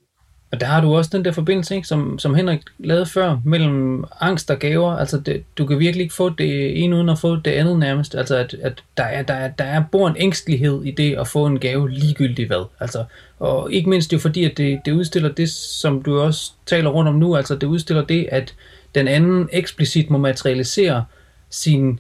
[0.52, 4.04] Og der har du også den der forbindelse, ikke, som, som Henrik lavede før, mellem
[4.22, 4.92] angst og gaver.
[4.92, 8.16] Altså, det, du kan virkelig ikke få det ene uden at få det andet nærmest.
[8.16, 11.28] Altså, at, at der, er, der, er, der er bor en ængstelighed i det at
[11.28, 12.66] få en gave ligegyldigt hvad.
[12.80, 13.04] Altså,
[13.40, 17.10] og ikke mindst jo fordi, at det, det udstiller det, som du også taler rundt
[17.10, 17.36] om nu.
[17.36, 18.56] Altså, det udstiller det, at
[18.96, 21.06] den anden eksplicit må materialisere
[21.50, 22.00] sin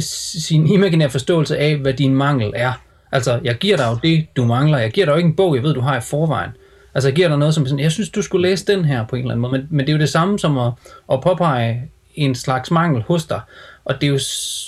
[0.00, 2.72] sin imaginære forståelse af, hvad din mangel er.
[3.12, 4.78] Altså, jeg giver dig jo det, du mangler.
[4.78, 6.50] Jeg giver dig jo ikke en bog, jeg ved, du har i forvejen.
[6.94, 9.16] Altså, jeg giver dig noget som sådan, jeg synes, du skulle læse den her på
[9.16, 9.52] en eller anden måde.
[9.52, 10.72] Men, men det er jo det samme som at,
[11.12, 13.40] at påpege en slags mangel hos dig.
[13.84, 14.18] Og det er jo,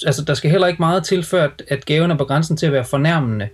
[0.07, 2.67] altså, der skal heller ikke meget til, før at, at gaven er på grænsen til
[2.67, 3.49] at være fornærmende.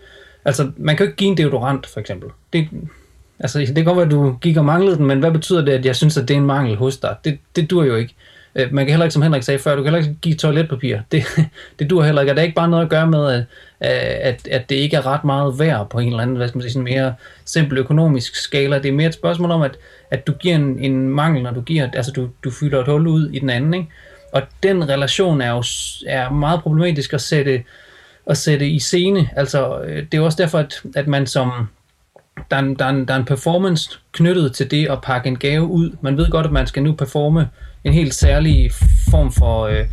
[0.45, 2.31] Altså, man kan jo ikke give en deodorant, for eksempel.
[2.53, 2.69] Det,
[3.39, 5.73] altså, det kan godt være, at du gik og manglede den, men hvad betyder det,
[5.73, 7.17] at jeg synes, at det er en mangel hos dig?
[7.25, 8.15] Det, det dur jo ikke.
[8.15, 10.35] Øh, Øh, man kan heller ikke, som Henrik sagde før, du kan heller ikke give
[10.35, 10.99] toiletpapir.
[11.13, 11.25] Det,
[11.79, 12.33] det dur heller ikke.
[12.33, 13.45] Og det er ikke bare noget at gøre med, at,
[13.81, 16.63] at, at det ikke er ret meget værd på en eller anden, hvad skal man
[16.63, 18.79] sige, sådan mere simpel økonomisk skala.
[18.79, 19.77] Det er mere et spørgsmål om, at,
[20.11, 23.07] at du giver en, en mangel, når du giver, altså du, du fylder et hul
[23.07, 23.89] ud i den anden, ikke?
[24.33, 25.63] Og den relation er jo
[26.07, 27.65] er meget problematisk at sætte,
[28.27, 29.29] at sætte i scene.
[29.37, 31.69] Altså, øh, det er også derfor, at, at man som,
[32.51, 35.29] der er, en, der, er en, der er en performance knyttet til det at pakke
[35.29, 35.97] en gave ud.
[36.01, 37.49] Man ved godt, at man skal nu performe
[37.85, 38.71] en helt særlig
[39.11, 39.87] form for, øh,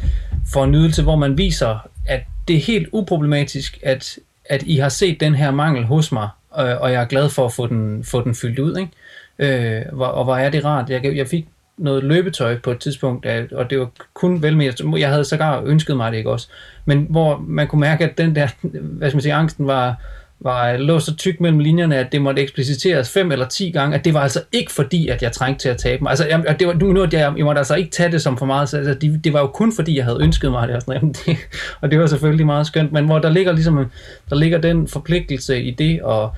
[0.53, 5.19] for nydelse, hvor man viser, at det er helt uproblematisk, at, at I har set
[5.19, 8.23] den her mangel hos mig, øh, og jeg er glad for at få den, få
[8.23, 8.77] den fyldt ud.
[8.77, 9.79] Ikke?
[9.79, 10.89] Øh, og, og hvor er det rart.
[10.89, 11.45] Jeg, jeg fik
[11.77, 16.11] noget løbetøj på et tidspunkt, og det var kun vel jeg havde sågar ønsket mig
[16.11, 16.47] det ikke også,
[16.85, 18.47] men hvor man kunne mærke, at den der,
[18.97, 20.01] hvad skal man sige, angsten var,
[20.39, 23.97] var øh, lå så tyk mellem linjerne, at det måtte ekspliciteres fem eller ti gange,
[23.97, 26.09] at det var altså ikke fordi, at jeg trængte til at tabe mig.
[26.09, 28.45] Altså, jeg, det var, nu, nu, jeg, jeg måtte altså ikke tage det som for
[28.45, 30.91] meget, så, altså, det, det var jo kun fordi, jeg havde ønsket mig det, altså,
[30.91, 31.37] og, sådan, det,
[31.81, 33.85] og det var selvfølgelig meget skønt, men hvor der ligger ligesom,
[34.29, 36.29] der ligger den forpligtelse i det at,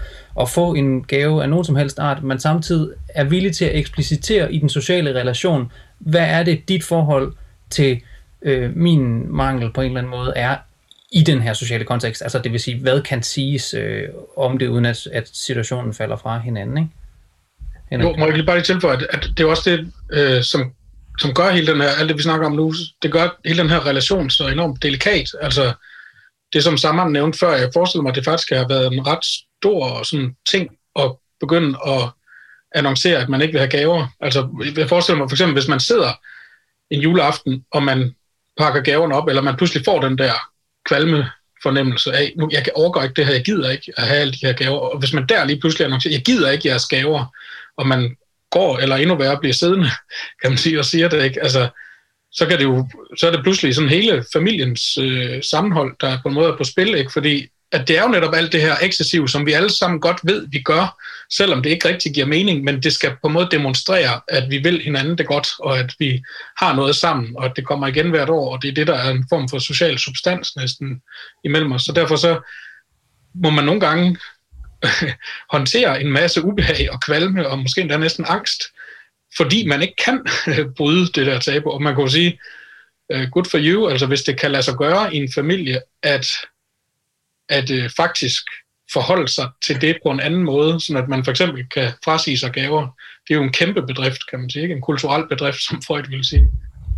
[0.41, 3.75] at få en gave af nogen som helst art, man samtidig er villig til at
[3.75, 7.33] eksplicitere i den sociale relation, hvad er det, dit forhold
[7.69, 8.01] til
[8.41, 10.55] øh, min mangel på en eller anden måde er
[11.11, 12.21] i den her sociale kontekst.
[12.21, 16.17] Altså det vil sige, hvad kan siges øh, om det, uden at, at situationen falder
[16.17, 16.89] fra hinanden, ikke?
[17.91, 18.07] Henrik?
[18.07, 20.73] Jo, må jeg lige bare lige tilføje, at, at det er også det, øh, som,
[21.19, 23.69] som gør hele den her, alt det vi snakker om nu, det gør hele den
[23.69, 25.29] her relation så enormt delikat.
[25.41, 25.73] Altså
[26.53, 29.25] det som Samman nævnte før, jeg forestiller mig, at det faktisk har været en ret
[29.25, 32.09] stor sådan, ting at begynde at
[32.75, 34.07] annoncere, at man ikke vil have gaver.
[34.19, 36.11] Altså jeg forestiller mig for eksempel, hvis man sidder
[36.89, 38.15] en juleaften, og man
[38.57, 40.33] pakker gaverne op, eller man pludselig får den der
[40.89, 41.29] kvalme
[41.63, 44.45] fornemmelse af, nu, jeg overgår ikke det her, jeg gider ikke at have alle de
[44.47, 44.77] her gaver.
[44.77, 47.25] Og hvis man der lige pludselig annoncerer, jeg gider ikke jeres gaver,
[47.77, 48.15] og man
[48.51, 49.89] går, eller endnu værre, bliver siddende,
[50.41, 51.69] kan man sige, og siger det ikke, altså,
[52.31, 56.27] så, kan det jo, så er det pludselig sådan hele familiens øh, sammenhold, der på
[56.27, 57.11] en måde er på spil, ikke?
[57.11, 60.19] fordi at det er jo netop alt det her ekscessiv, som vi alle sammen godt
[60.23, 63.47] ved, vi gør, selvom det ikke rigtig giver mening, men det skal på en måde
[63.51, 66.23] demonstrere, at vi vil hinanden det godt, og at vi
[66.57, 68.93] har noget sammen, og at det kommer igen hvert år, og det er det, der
[68.93, 71.01] er en form for social substans næsten
[71.43, 71.83] imellem os.
[71.83, 72.39] Så derfor så
[73.35, 74.17] må man nogle gange
[75.55, 78.63] håndtere en masse ubehag og kvalme, og måske endda næsten angst,
[79.37, 80.25] fordi man ikke kan
[80.77, 81.69] bryde det der tabu.
[81.69, 82.39] Og man kan jo sige,
[83.11, 86.27] øh, good for you, altså hvis det kan lade sig gøre i en familie, at
[87.49, 88.43] at øh, faktisk
[88.93, 92.37] forholde sig til det på en anden måde, så at man for eksempel kan frasige
[92.37, 92.81] sig gaver.
[93.27, 94.75] Det er jo en kæmpe bedrift, kan man sige, ikke?
[94.75, 96.47] en kulturel bedrift, som Freud ville sige.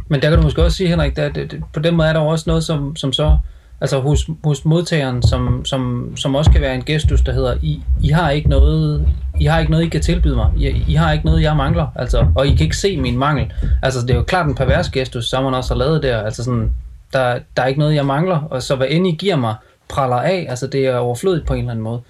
[0.09, 2.43] Men der kan du måske også sige, Henrik, at på den måde er der også
[2.47, 3.37] noget, som, som så,
[3.81, 7.81] altså hos, hos modtageren, som, som, som også kan være en gestus, der hedder, I,
[8.03, 9.07] I har ikke noget,
[9.39, 10.51] I har ikke noget, I kan tilbyde mig.
[10.57, 13.53] I, I har ikke noget, jeg mangler, altså, og I kan ikke se min mangel.
[13.81, 16.43] Altså, det er jo klart en pervers gestus, som man også har lavet der, altså
[16.43, 16.71] sådan,
[17.13, 19.55] der, der er ikke noget, jeg mangler, og så hvad end I giver mig,
[19.91, 22.01] praller af, altså det er overflødigt på en eller anden måde.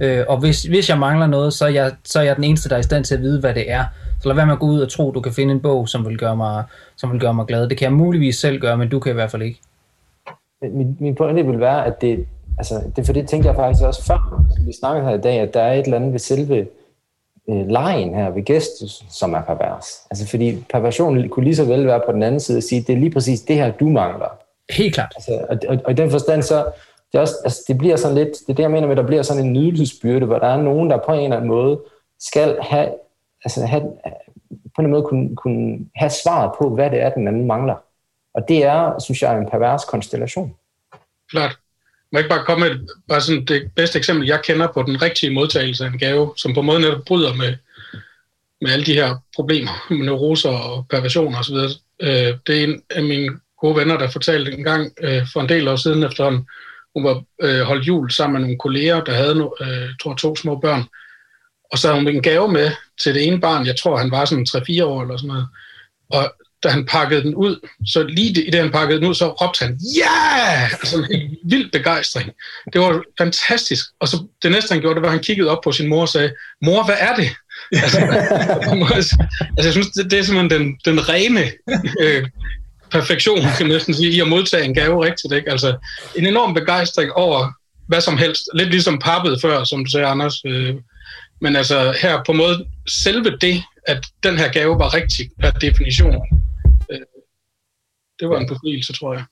[0.00, 2.68] Øh, og hvis, hvis jeg mangler noget, så er, jeg, så er jeg den eneste,
[2.68, 3.84] der er i stand til at vide, hvad det er.
[4.20, 6.06] Så lad være med at gå ud og tro, du kan finde en bog, som
[6.06, 6.64] vil gøre mig,
[6.96, 7.68] som vil gøre mig glad.
[7.68, 9.60] Det kan jeg muligvis selv gøre, men du kan i hvert fald ikke.
[10.62, 12.26] Min, min pointe vil være, at det,
[12.58, 15.54] altså, det for det tænkte jeg faktisk også før, vi snakkede her i dag, at
[15.54, 16.66] der er et eller andet ved selve
[17.50, 19.86] øh, lejen her ved gestus, som er pervers.
[20.10, 22.92] Altså fordi perversionen kunne lige så vel være på den anden side og sige, det
[22.92, 24.38] er lige præcis det her, du mangler.
[24.70, 25.12] Helt klart.
[25.16, 26.64] Altså, og, og, og i den forstand så,
[27.12, 29.02] det, er også, altså, det bliver sådan lidt, det er det, jeg mener med, at
[29.02, 31.80] der bliver sådan en nydelsesbyrde, hvor der er nogen, der på en eller anden måde
[32.20, 32.88] skal have,
[33.44, 33.82] altså have,
[34.76, 37.74] på en måde kunne, kunne have svaret på, hvad det er, den anden mangler.
[38.34, 40.54] Og det er, synes jeg, en pervers konstellation.
[41.30, 41.58] Klart.
[42.12, 45.02] Må jeg ikke bare komme med bare sådan det bedste eksempel, jeg kender på den
[45.02, 47.54] rigtige modtagelse af en gave, som på en måde netop bryder med,
[48.60, 51.54] med alle de her problemer med neuroser og perversioner osv.
[52.00, 55.48] Øh, det er en af mine gode venner, der fortalte en gang øh, for en
[55.48, 56.46] del år siden efterhånden,
[56.94, 60.58] hun var øh, holdt jul sammen med nogle kolleger, der havde øh, tror, to små
[60.60, 60.84] børn.
[61.72, 62.70] Og så havde hun en gave med
[63.02, 65.48] til det ene barn, jeg tror han var sådan 3-4 år eller sådan noget.
[66.10, 69.28] Og da han pakkede den ud, så lige i det, han pakkede den ud, så
[69.28, 70.02] råbte han, ja!
[70.02, 70.72] Yeah!
[70.72, 72.30] Altså en vild begejstring.
[72.72, 73.86] Det var fantastisk.
[74.00, 76.00] Og så det næste, han gjorde, det var, at han kiggede op på sin mor
[76.00, 77.30] og sagde, mor, hvad er det?
[77.72, 77.98] altså,
[78.96, 79.26] altså,
[79.56, 81.44] jeg synes, det, det er simpelthen den, den rene
[82.00, 82.26] øh,
[82.90, 85.32] perfektion, kan man næsten sige, i at modtage en gave rigtigt.
[85.32, 85.50] Ikke?
[85.50, 85.76] Altså,
[86.16, 87.52] en enorm begejstring over
[87.90, 88.42] hvad som helst.
[88.54, 90.44] Lidt ligesom pappet før, som du sagde, Anders.
[90.44, 90.74] Øh,
[91.40, 96.14] men altså her på måde, selve det, at den her gave var rigtig per definition,
[96.90, 97.00] øh,
[98.20, 99.24] det var en befrielse, tror jeg.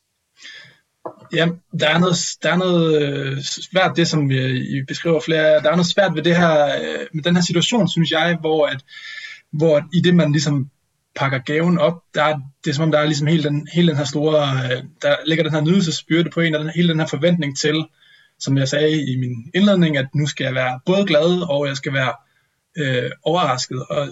[1.32, 1.48] Ja,
[1.80, 4.38] der er noget, der er noget øh, svært, det som vi,
[4.78, 7.88] I beskriver flere, der er noget svært ved det her, øh, med den her situation,
[7.88, 8.80] synes jeg, hvor, at,
[9.52, 10.70] hvor i det man ligesom
[11.16, 13.88] pakker gaven op, der er, det er som om, der er ligesom hele den, hele
[13.88, 17.00] den her store, øh, der ligger den her nydelsesbyrde på en, og den, hele den
[17.00, 17.84] her forventning til,
[18.38, 21.76] som jeg sagde i min indledning, at nu skal jeg være både glad, og jeg
[21.76, 22.12] skal være
[22.78, 23.86] øh, overrasket.
[23.90, 24.08] Og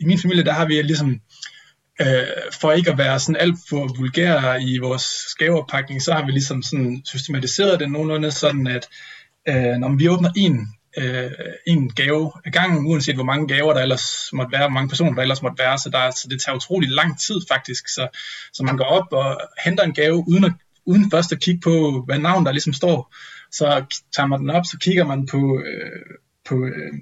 [0.00, 1.20] i min familie, der har vi ligesom,
[2.00, 2.26] øh,
[2.60, 5.04] for ikke at være sådan alt for vulgære i vores
[5.38, 8.88] gaveoppakning, så har vi ligesom sådan systematiseret det nogenlunde sådan, at
[9.48, 11.30] øh, når vi åbner en øh,
[11.66, 15.14] en gave ad gangen, uanset hvor mange gaver der ellers måtte være, hvor mange personer
[15.14, 18.08] der ellers måtte være, så, der, så det tager utrolig lang tid faktisk, så,
[18.52, 20.52] så man går op og henter en gave, uden, at,
[20.86, 23.14] uden først at kigge på, hvad navn der ligesom står,
[23.52, 23.84] så
[24.16, 26.16] tager man den op, så kigger man på, øh,
[26.48, 26.92] på, øh,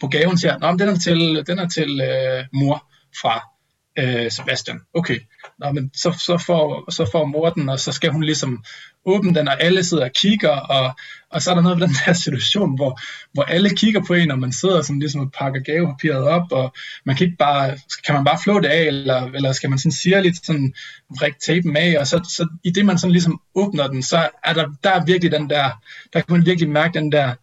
[0.00, 2.88] på gaven, og siger, den er til, den er til øh, mor
[3.20, 3.57] fra
[3.98, 4.80] øh, Sebastian.
[4.94, 5.18] Okay,
[5.58, 8.64] Nå, men så, så, får, så får mor den, og så skal hun ligesom
[9.06, 10.96] åbne den, og alle sidder og kigger, og,
[11.30, 13.00] og så er der noget ved den der situation, hvor,
[13.32, 16.74] hvor alle kigger på en, og man sidder sådan ligesom og pakker gavepapiret op, og
[17.04, 19.92] man kan ikke bare, kan man bare flå det af, eller, eller skal man sådan
[19.92, 20.74] sige lidt sådan,
[21.20, 24.52] vrik tapen af, og så, så i det man sådan ligesom åbner den, så er
[24.52, 25.70] der, der er virkelig den der,
[26.12, 27.34] der kan man virkelig mærke den der,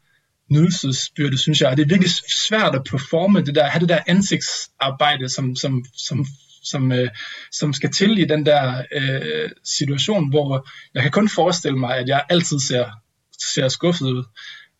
[0.51, 1.69] nydelsesbyrde, synes jeg.
[1.69, 2.11] Og det er virkelig
[2.47, 6.25] svært at performe det der, have det der ansigtsarbejde, som, som, som
[6.65, 7.09] som, øh,
[7.51, 12.07] som skal til i den der øh, situation, hvor jeg kan kun forestille mig, at
[12.07, 12.85] jeg altid ser,
[13.53, 14.23] ser skuffet ud.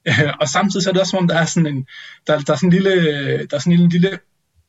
[0.08, 1.88] Øh, og samtidig så er det også som om, der er sådan en,
[2.28, 4.20] der, der er sådan en lille, der er sådan en lille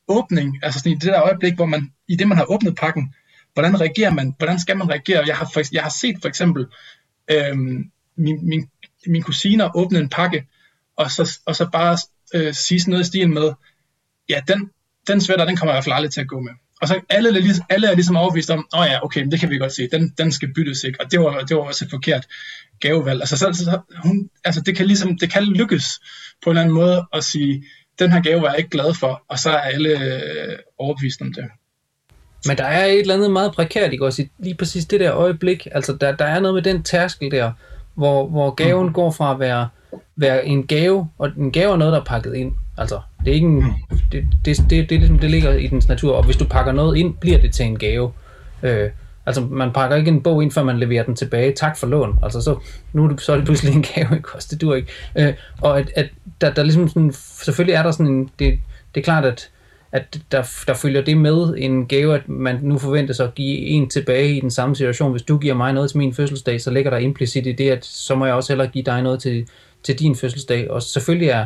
[0.07, 3.13] åbning, altså sådan i det der øjeblik, hvor man, i det man har åbnet pakken,
[3.53, 5.23] hvordan reagerer man, hvordan skal man reagere?
[5.27, 6.65] Jeg har, for, jeg har set for eksempel
[7.31, 7.57] øh,
[8.17, 8.69] min, min,
[9.07, 10.47] min kusiner åbne en pakke,
[10.97, 11.97] og så, og så bare
[12.33, 13.51] øh, sige sådan noget i stil med,
[14.29, 14.69] ja, den,
[15.07, 17.01] den sweater, den kommer jeg i hvert fald aldrig til at gå med og så
[17.09, 19.71] alle, ligesom, alle er ligesom overbevist om, åh oh ja, okay, det kan vi godt
[19.71, 21.01] se, den, den skal byttes, ikke?
[21.01, 22.27] Og det var, det var også et forkert
[22.79, 23.21] gavevalg.
[23.21, 25.99] Altså, så, så, hun, altså det, kan ligesom, det kan lykkes
[26.43, 27.63] på en eller anden måde at sige,
[27.99, 31.33] den her gave var jeg ikke glad for, og så er alle øh, overbevist om
[31.33, 31.45] det.
[32.47, 34.27] Men der er et eller andet meget prekært, ikke også?
[34.39, 37.51] Lige præcis det der øjeblik, altså der, der er noget med den tærskel der,
[37.95, 38.93] hvor, hvor gaven mm.
[38.93, 39.69] går fra at være,
[40.15, 43.35] være en gave, og en gave er noget, der er pakket ind, Altså, det er
[43.35, 43.63] ikke en,
[44.11, 46.97] det, det, det, det, det, det ligger i dens natur, og hvis du pakker noget
[46.97, 48.11] ind, bliver det til en gave.
[48.63, 48.89] Øh,
[49.25, 51.51] altså, man pakker ikke en bog ind, før man leverer den tilbage.
[51.51, 52.19] Tak for lån.
[52.23, 52.57] Altså, så,
[52.93, 54.47] nu er det, så er det pludselig en gave, ikke også?
[54.51, 54.91] Det dur ikke.
[55.15, 56.09] Øh, og at, at
[56.41, 58.59] der, der ligesom sådan, selvfølgelig er der sådan en, det,
[58.95, 59.49] det er klart, at,
[59.91, 63.57] at der, der følger det med en gave, at man nu forventer sig at give
[63.57, 65.11] en tilbage i den samme situation.
[65.11, 67.85] Hvis du giver mig noget til min fødselsdag, så ligger der implicit i det, at
[67.85, 69.47] så må jeg også heller give dig noget til,
[69.83, 70.71] til din fødselsdag.
[70.71, 71.45] Og selvfølgelig er,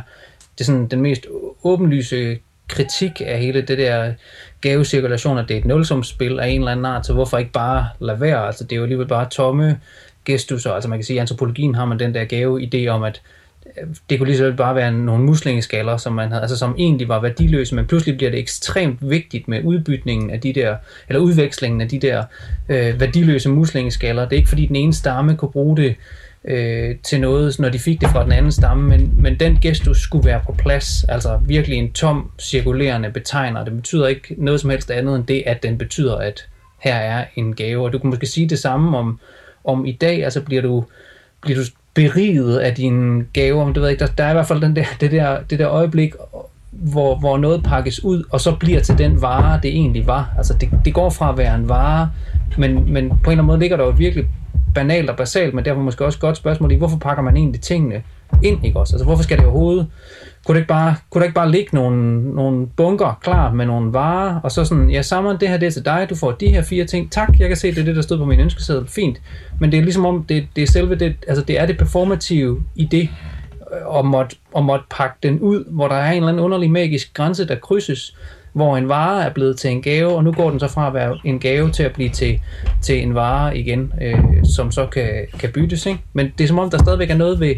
[0.58, 1.28] det sådan den mest
[1.64, 4.14] åbenlyse kritik af hele det der
[4.62, 7.88] gavecirkulation, at det er et nulsumsspil af en eller anden art, så hvorfor ikke bare
[8.00, 8.46] lade være?
[8.46, 9.80] Altså det er jo alligevel bare tomme
[10.26, 10.72] gestusser.
[10.72, 13.22] Altså man kan sige, at i antropologien har man den der gave idé om, at
[13.66, 17.08] øh, det kunne lige så bare være nogle muslingeskaller, som man havde, altså som egentlig
[17.08, 20.76] var værdiløse, men pludselig bliver det ekstremt vigtigt med udbytningen af de der,
[21.10, 22.24] eller udvekslingen af de der
[22.70, 24.24] øh, værdiløse muslingeskaller.
[24.24, 25.96] Det er ikke fordi den ene stamme kunne bruge det
[26.46, 30.02] øh, til noget, når de fik det fra den anden stamme, men, men den gestus
[30.02, 33.64] skulle være på plads, altså virkelig en tom cirkulerende betegner.
[33.64, 36.48] Det betyder ikke noget som helst andet end det, at den betyder, at
[36.80, 37.86] her er en gave.
[37.86, 39.20] Og du kan måske sige det samme om,
[39.64, 40.86] om i dag, altså bliver du,
[41.42, 44.48] bliver du beriget af dine gaver, men du ved ikke, der, der er i hvert
[44.48, 46.14] fald den der, det, der, det der øjeblik,
[46.72, 50.34] hvor, hvor noget pakkes ud, og så bliver til den vare, det egentlig var.
[50.38, 52.12] Altså det, det går fra at være en vare,
[52.58, 54.28] men, men på en eller anden måde ligger der jo virkelig
[54.76, 57.62] banalt og basalt, men derfor måske også et godt spørgsmål i, hvorfor pakker man egentlig
[57.62, 58.04] tingene
[58.44, 58.96] ind, ikke også?
[58.96, 59.88] Altså, hvorfor skal det overhovedet
[60.46, 63.94] kunne der ikke bare, kunne der ikke bare ligge nogle, nogle bunker klar med nogle
[63.94, 66.48] varer, og så sådan, ja, sammen det her det er til dig, du får de
[66.48, 68.88] her fire ting, tak, jeg kan se, det er det, der stod på min ønskeseddel,
[68.88, 69.22] fint.
[69.60, 72.64] Men det er ligesom om, det, det er selve det, altså det er det performative
[72.76, 73.10] i det,
[73.74, 76.72] øh, og måtte, og måtte pakke den ud, hvor der er en eller anden underlig
[76.72, 78.16] magisk grænse, der krydses,
[78.54, 80.94] hvor en vare er blevet til en gave, og nu går den så fra at
[80.94, 82.42] være en gave til at blive til,
[82.82, 85.86] til en vare igen, øh, som så kan, kan byttes.
[85.86, 86.00] Ikke?
[86.14, 87.56] Men det er som om, der stadigvæk er noget ved,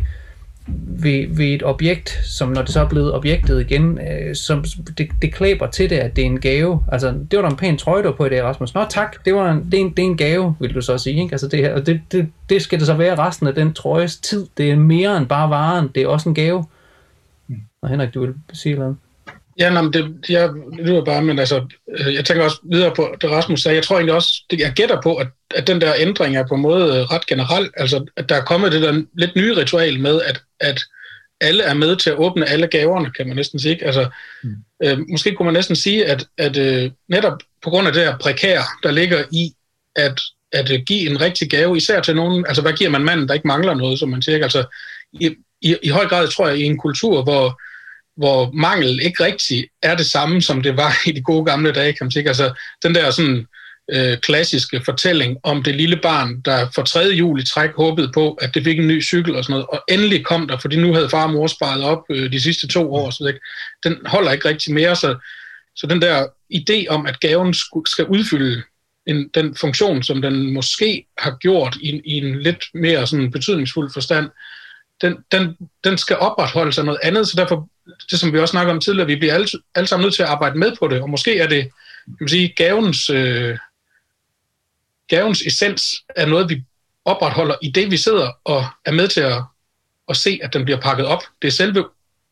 [0.68, 4.64] ved, ved et objekt, som når det så er blevet objektet igen, øh, som
[4.98, 6.84] det, det klæber til det, at det er en gave.
[6.92, 8.74] Altså, det var da en pæn trøje, du på i dag, Rasmus.
[8.74, 10.98] Nå tak, det, var en, det, er en, det er en gave, vil du så
[10.98, 11.22] sige.
[11.22, 11.34] Ikke?
[11.34, 14.48] Altså, det, her, det, det, det skal det så være resten af den trøjes tid.
[14.58, 16.66] Det er mere end bare varen, det er også en gave.
[17.48, 17.56] Mm.
[17.82, 18.96] Og Henrik, du vil sige noget?
[19.60, 23.16] Ja, nej, men det, jeg, lyder bare, men altså, øh, jeg tænker også videre på
[23.22, 23.76] det, Rasmus sagde.
[23.76, 26.56] Jeg tror egentlig også, det, jeg gætter på, at, at den der ændring er på
[26.56, 27.70] en måde ret generel.
[27.78, 30.82] Altså, at der er kommet det der lidt nye ritual med, at, at
[31.42, 33.86] alle er med til at åbne alle gaverne, kan man næsten sige.
[33.86, 34.10] Altså,
[34.44, 34.56] mm.
[34.84, 38.18] øh, måske kunne man næsten sige, at, at øh, netop på grund af det her
[38.18, 39.54] prekær, der ligger i
[39.96, 40.20] at,
[40.52, 43.34] at øh, give en rigtig gave, især til nogen, altså hvad giver man manden, der
[43.34, 44.44] ikke mangler noget, som man siger.
[44.44, 44.64] Altså,
[45.14, 47.62] i, i, i høj grad tror jeg, i en kultur, hvor
[48.18, 51.94] hvor mangel ikke rigtig er det samme, som det var i de gode gamle dage,
[51.94, 52.28] kan man sige.
[52.28, 53.48] Altså, den der sådan
[53.92, 58.34] øh, klassiske fortælling om det lille barn, der for tredje jul i træk håbede på,
[58.34, 60.94] at det fik en ny cykel og sådan noget, og endelig kom der, fordi nu
[60.94, 63.40] havde far og mor sparet op øh, de sidste to år, så det,
[63.84, 65.16] den holder ikke rigtig mere, så,
[65.76, 67.54] så den der idé om, at gaven
[67.86, 68.64] skal udfylde
[69.08, 73.92] en, den funktion, som den måske har gjort i, i en lidt mere sådan betydningsfuld
[73.94, 74.30] forstand,
[75.04, 77.70] den, den, den skal opretholdes af noget andet, så derfor
[78.12, 80.30] det som vi også snakker om tidligere, vi bliver alle, alle sammen nødt til at
[80.30, 81.62] arbejde med på det, og måske er det,
[82.06, 83.58] kan man sige, gavens, øh,
[85.08, 86.64] gavens essens er noget, vi
[87.06, 89.44] opretholder i det, vi sidder og er med til at,
[90.10, 91.24] at se, at den bliver pakket op.
[91.42, 91.86] Det er selve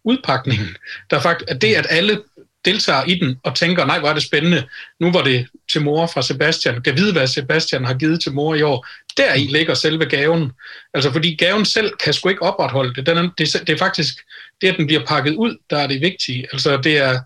[0.04, 0.68] udpakningen,
[1.10, 2.24] der er faktisk, at det, at alle
[2.66, 4.68] deltager i den og tænker, nej, hvor er det spændende,
[5.00, 8.56] nu var det til mor fra Sebastian, kan vide, hvad Sebastian har givet til mor
[8.56, 8.88] i år.
[9.18, 10.52] Der i ligger selve gaven.
[10.94, 13.06] Altså, fordi gaven selv kan sgu ikke opretholde det.
[13.06, 14.16] Den er, det, det er faktisk
[14.62, 16.48] det, at den bliver pakket ud, der er det vigtige.
[16.54, 17.20] Altså, det er,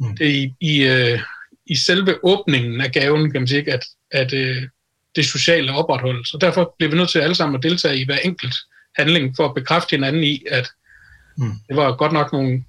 [0.00, 0.16] mm.
[0.16, 1.20] det er i, i, øh,
[1.66, 4.62] i selve åbningen af gaven, kan man sige, at, at øh,
[5.16, 6.34] det sociale opretholdes.
[6.34, 8.54] Og derfor bliver vi nødt til alle sammen at deltage i hver enkelt
[8.98, 10.68] handling, for at bekræfte hinanden i, at
[11.38, 11.52] mm.
[11.68, 12.64] det var godt nok nogle,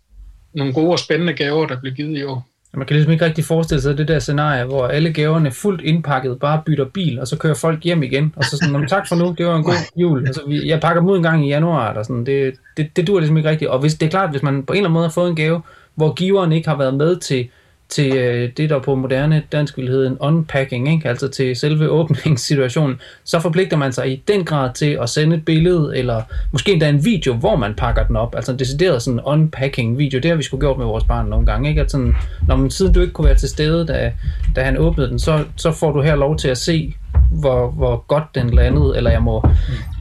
[0.54, 2.48] nogle gode og spændende gaver, der blev givet i år.
[2.76, 6.40] Man kan ligesom ikke rigtig forestille sig det der scenarie, hvor alle gaverne fuldt indpakket
[6.40, 9.36] bare bytter bil, og så kører folk hjem igen, og så sådan, tak for nu,
[9.38, 10.28] det var en god jul.
[10.28, 13.08] Altså, vi, jeg pakker dem ud en gang i januar, eller sådan, det, det, det
[13.08, 13.72] dur ligesom ikke rigtigt.
[13.72, 15.36] Og hvis, det er klart, hvis man på en eller anden måde har fået en
[15.36, 15.62] gave,
[15.96, 17.50] hvor giveren ikke har været med til
[17.94, 21.10] til øh, det, der på moderne dansk vil hedde en unpacking, ikke?
[21.10, 25.46] altså til selve åbningssituationen, så forpligter man sig i den grad til at sende et
[25.46, 29.20] billede, eller måske endda en video, hvor man pakker den op, altså en decideret sådan
[29.26, 31.82] unpacking video, det har vi sgu gjort med vores barn nogle gange, ikke?
[31.82, 32.16] At sådan,
[32.48, 34.12] når man siden du ikke kunne være til stede, da,
[34.56, 36.96] da han åbnede den, så, så får du her lov til at se,
[37.32, 39.44] hvor, hvor godt den landede, eller jeg må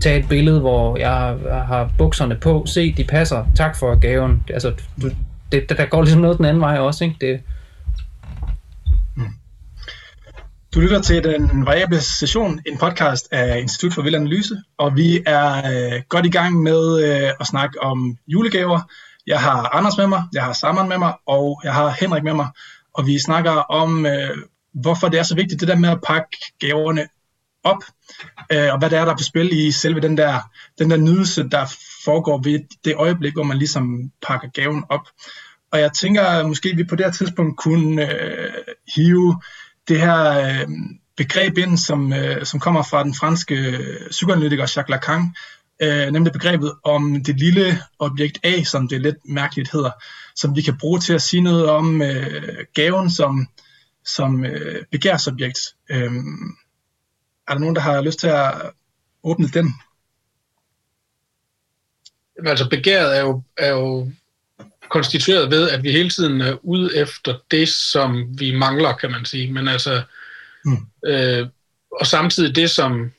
[0.01, 4.73] tage et billede, hvor jeg har bukserne på, se, de passer, tak for gaven, altså,
[5.03, 5.11] du,
[5.53, 7.17] det, der går ligesom noget den anden vej også, ikke?
[7.21, 7.41] Det,
[10.75, 15.23] Du lytter til den variable session, en podcast af Institut for Vild Analyse, og vi
[15.27, 18.81] er øh, godt i gang med øh, at snakke om julegaver.
[19.27, 22.35] Jeg har Anders med mig, jeg har Saman med mig, og jeg har Henrik med
[22.35, 22.49] mig,
[22.95, 24.37] og vi snakker om, øh,
[24.75, 27.07] hvorfor det er så vigtigt, det der med at pakke gaverne
[27.65, 27.83] op,
[28.53, 30.39] øh, og hvad det er, der er på spil i selve den der,
[30.79, 35.09] den der nydelse, der foregår ved det øjeblik, hvor man ligesom pakker gaven op.
[35.73, 38.53] Og jeg tænker, at måske vi på det her tidspunkt kunne øh,
[38.95, 39.41] hive
[39.89, 40.69] det her øh,
[41.17, 45.35] begreb ind, som, øh, som kommer fra den franske øh, psykoanalytiker Jacques Lacan,
[45.83, 49.91] øh, nemlig begrebet om det lille objekt A, som det lidt mærkeligt hedder,
[50.37, 53.49] som vi kan bruge til at sige noget om øh, gaven som,
[54.05, 55.59] som øh, begærsobjekt.
[55.91, 56.13] Øh,
[57.49, 58.55] er der nogen, der har lyst til at
[59.23, 59.75] åbne den?
[62.47, 64.11] Altså begæret er jo, er jo
[64.93, 69.25] konstitueret ved, at vi hele tiden er ude efter det, som vi mangler, kan man
[69.25, 69.53] sige.
[69.53, 70.03] Men altså,
[70.65, 70.77] mm.
[71.07, 71.47] øh,
[72.01, 73.13] og samtidig det, som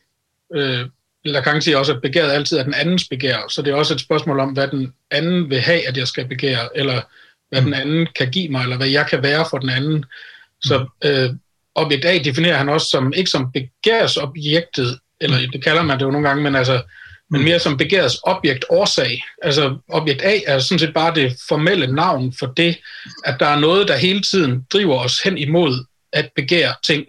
[0.56, 0.86] øh,
[1.26, 3.38] Lacan siger også, at begæret altid er den andens begær.
[3.50, 6.28] Så det er også et spørgsmål om, hvad den anden vil have, at jeg skal
[6.28, 7.02] begære, eller
[7.50, 7.66] hvad mm.
[7.66, 10.06] den anden kan give mig, eller hvad jeg kan være for den anden.
[10.62, 11.10] Så mm.
[11.10, 11.30] øh,
[11.76, 15.52] objekt A definerer han også som, ikke som begærsobjektet, eller mm.
[15.52, 16.82] det kalder man det jo nogle gange, men altså
[17.34, 19.24] men mere som begærets objekt årsag.
[19.42, 22.78] Altså objekt A er sådan set bare det formelle navn for det,
[23.26, 27.06] at der er noget, der hele tiden driver os hen imod at begære ting.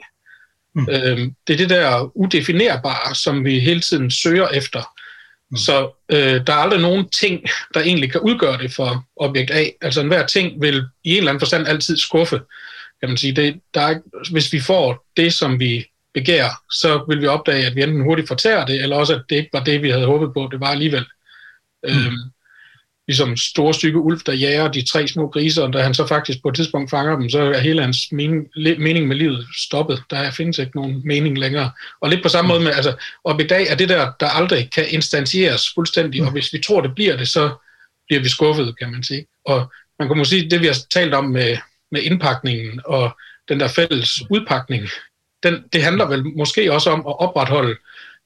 [0.75, 0.89] Mm.
[0.91, 4.83] Øhm, det er det der udefinerbare, som vi hele tiden søger efter.
[5.51, 5.57] Mm.
[5.57, 7.43] Så øh, der er aldrig nogen ting,
[7.75, 9.65] der egentlig kan udgøre det for objekt A.
[9.81, 12.41] Altså enhver ting vil i en eller anden forstand altid skuffe.
[13.01, 13.33] Kan man sige.
[13.33, 13.99] Det, der er,
[14.31, 18.29] hvis vi får det, som vi begærer, så vil vi opdage, at vi enten hurtigt
[18.29, 20.67] fortærer det, eller også, at det ikke var det, vi havde håbet på, det var
[20.67, 21.05] alligevel.
[21.85, 21.91] Mm.
[21.91, 22.19] Øhm,
[23.09, 26.43] ligesom store stykke ulv, der jager de tre små griser, og da han så faktisk
[26.43, 30.03] på et tidspunkt fanger dem, så er hele hans mening, mening med livet stoppet.
[30.11, 31.71] Der findes ikke nogen mening længere.
[32.01, 32.53] Og lidt på samme mm.
[32.53, 32.95] måde med, altså,
[33.25, 36.27] op i dag er det der, der aldrig kan instancieres fuldstændig, mm.
[36.27, 37.55] og hvis vi tror, det bliver det, så
[38.07, 39.27] bliver vi skuffet, kan man sige.
[39.45, 41.57] Og man kan måske sige, det vi har talt om med,
[41.91, 44.89] med indpakningen og den der fælles udpakning,
[45.45, 47.77] den, det handler vel måske også om at opretholde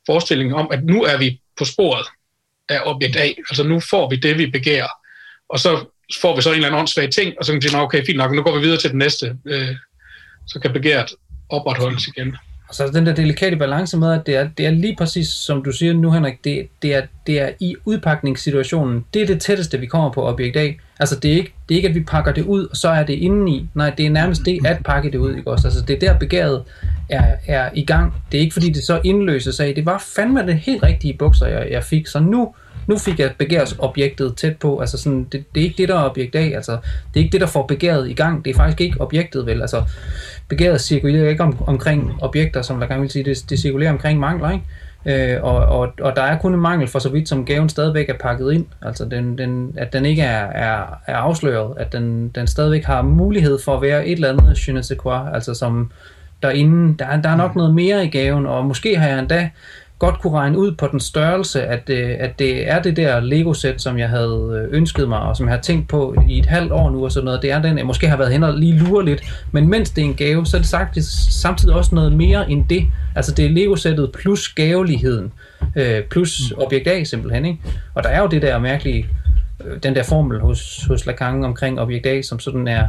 [0.06, 2.06] forestillingen om, at nu er vi på sporet
[2.68, 3.26] af objekt A.
[3.26, 4.88] Altså nu får vi det, vi begærer.
[5.48, 5.84] Og så
[6.20, 8.18] får vi så en eller anden åndssvag ting, og så kan vi sige, okay, fint
[8.18, 9.36] nok, nu går vi videre til den næste.
[9.46, 9.76] Øh,
[10.46, 11.14] så kan begæret
[11.48, 12.36] opretholdes igen.
[12.68, 15.28] Og så er den der delikate balance med, at det er, det er lige præcis,
[15.28, 19.40] som du siger nu, Henrik, det, det, er, det er i udpakningssituationen, det er det
[19.40, 20.72] tætteste, vi kommer på objekt A.
[21.00, 23.02] Altså, det er, ikke, det er ikke, at vi pakker det ud, og så er
[23.02, 23.68] det indeni.
[23.74, 25.66] Nej, det er nærmest det at pakke det ud, ikke også?
[25.66, 26.64] Altså, det er der begæret
[27.08, 28.14] er, er i gang.
[28.32, 29.76] Det er ikke, fordi det så indløser sig.
[29.76, 32.06] Det var fandme det helt rigtige bukser, jeg, jeg fik.
[32.06, 32.54] Så nu,
[32.86, 34.78] nu fik jeg begærsobjektet tæt på.
[34.78, 36.38] Altså sådan, det, det er ikke det, der er objekt A.
[36.38, 36.72] Altså,
[37.14, 38.44] det er ikke det, der får begæret i gang.
[38.44, 39.60] Det er faktisk ikke objektet, vel?
[39.60, 39.82] Altså,
[40.48, 43.24] begæret cirkulerer ikke om, omkring objekter, som der gerne vil sige.
[43.24, 44.64] Det, det cirkulerer omkring mangler, ikke?
[45.06, 48.08] Øh, og, og, og der er kun en mangel for så vidt, som gaven stadigvæk
[48.08, 48.66] er pakket ind.
[48.82, 51.74] Altså den, den, at den ikke er, er, er afsløret.
[51.76, 55.00] At den, den stadigvæk har mulighed for at være et eller andet je ne sais
[55.00, 55.90] quoi, altså som
[56.42, 56.98] derinde.
[56.98, 59.50] Der, der er nok noget mere i gaven, og måske har jeg endda
[59.98, 63.82] godt kunne regne ud på den størrelse, at, øh, at det er det der Lego-sæt,
[63.82, 66.72] som jeg havde øh, ønsket mig, og som jeg har tænkt på i et halvt
[66.72, 67.42] år nu og sådan noget.
[67.42, 69.22] Det er den, jeg måske har været hen og lige lure lidt,
[69.52, 72.64] men mens det er en gave, så er det sagt, samtidig også noget mere end
[72.70, 72.84] det.
[73.16, 75.32] Altså det er Lego-sættet plus gaveligheden,
[75.76, 76.62] øh, plus mm.
[76.62, 77.44] objekt A simpelthen.
[77.44, 77.58] Ikke?
[77.94, 79.06] Og der er jo det der mærkelige,
[79.82, 82.88] den der formel hos, hos Lacan omkring objekt A, som sådan er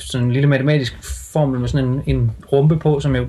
[0.00, 0.96] sådan en lille matematisk
[1.32, 3.26] formel med sådan en, en rumpe på, som jeg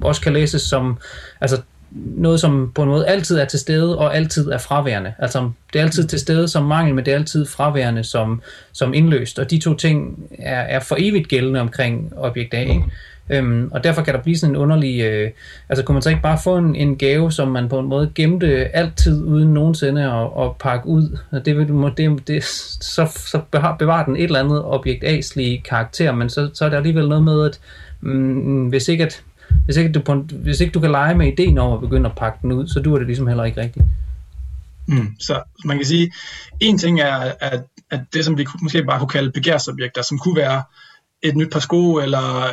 [0.00, 0.98] også kan læses som,
[1.40, 5.14] altså noget, som på en måde altid er til stede og altid er fraværende.
[5.18, 8.94] Altså, det er altid til stede som mangel, men det er altid fraværende som, som
[8.94, 9.38] indløst.
[9.38, 12.60] Og de to ting er, er for evigt gældende omkring objekt A.
[12.60, 12.84] Ikke?
[13.30, 15.00] Øhm, og derfor kan der blive sådan en underlig...
[15.00, 15.30] Øh,
[15.68, 18.12] altså kunne man så ikke bare få en, en gave, som man på en måde
[18.14, 21.18] gemte altid uden nogensinde at, at pakke ud?
[21.30, 23.40] Og det, vil, det, det, så, så
[23.78, 27.24] bevarer den et eller andet objekt A-slige karakter, men så, så er der alligevel noget
[27.24, 27.60] med, at
[28.00, 29.22] mm, hvis ikke at
[29.64, 32.38] hvis ikke, du, hvis ikke du kan lege med ideen om at begynde at pakke
[32.42, 33.84] den ud, så dur det ligesom heller ikke rigtigt.
[34.86, 36.12] Mm, så man kan sige,
[36.60, 40.36] en ting er, at, at det, som vi måske bare kunne kalde begærsobjekter, som kunne
[40.36, 40.62] være
[41.22, 42.44] et nyt par sko, eller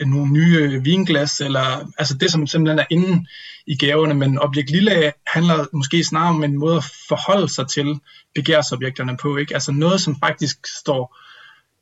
[0.00, 3.26] øh, nogle nye vinglas, eller altså det, som simpelthen er inde
[3.66, 8.00] i gaverne, men objekt lille handler måske snarere om en måde at forholde sig til
[8.34, 9.54] begærsobjekterne på, ikke?
[9.54, 11.16] Altså noget, som faktisk står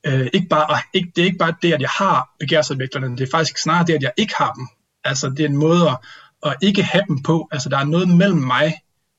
[0.07, 3.31] øh, ikke bare, ikke, det er ikke bare det, at jeg har begærsobjekterne, det er
[3.31, 4.69] faktisk snarere det, at jeg ikke har dem.
[5.05, 5.97] Altså det er en måde at,
[6.43, 7.49] at ikke have dem på.
[7.53, 8.75] Altså der er noget mellem mig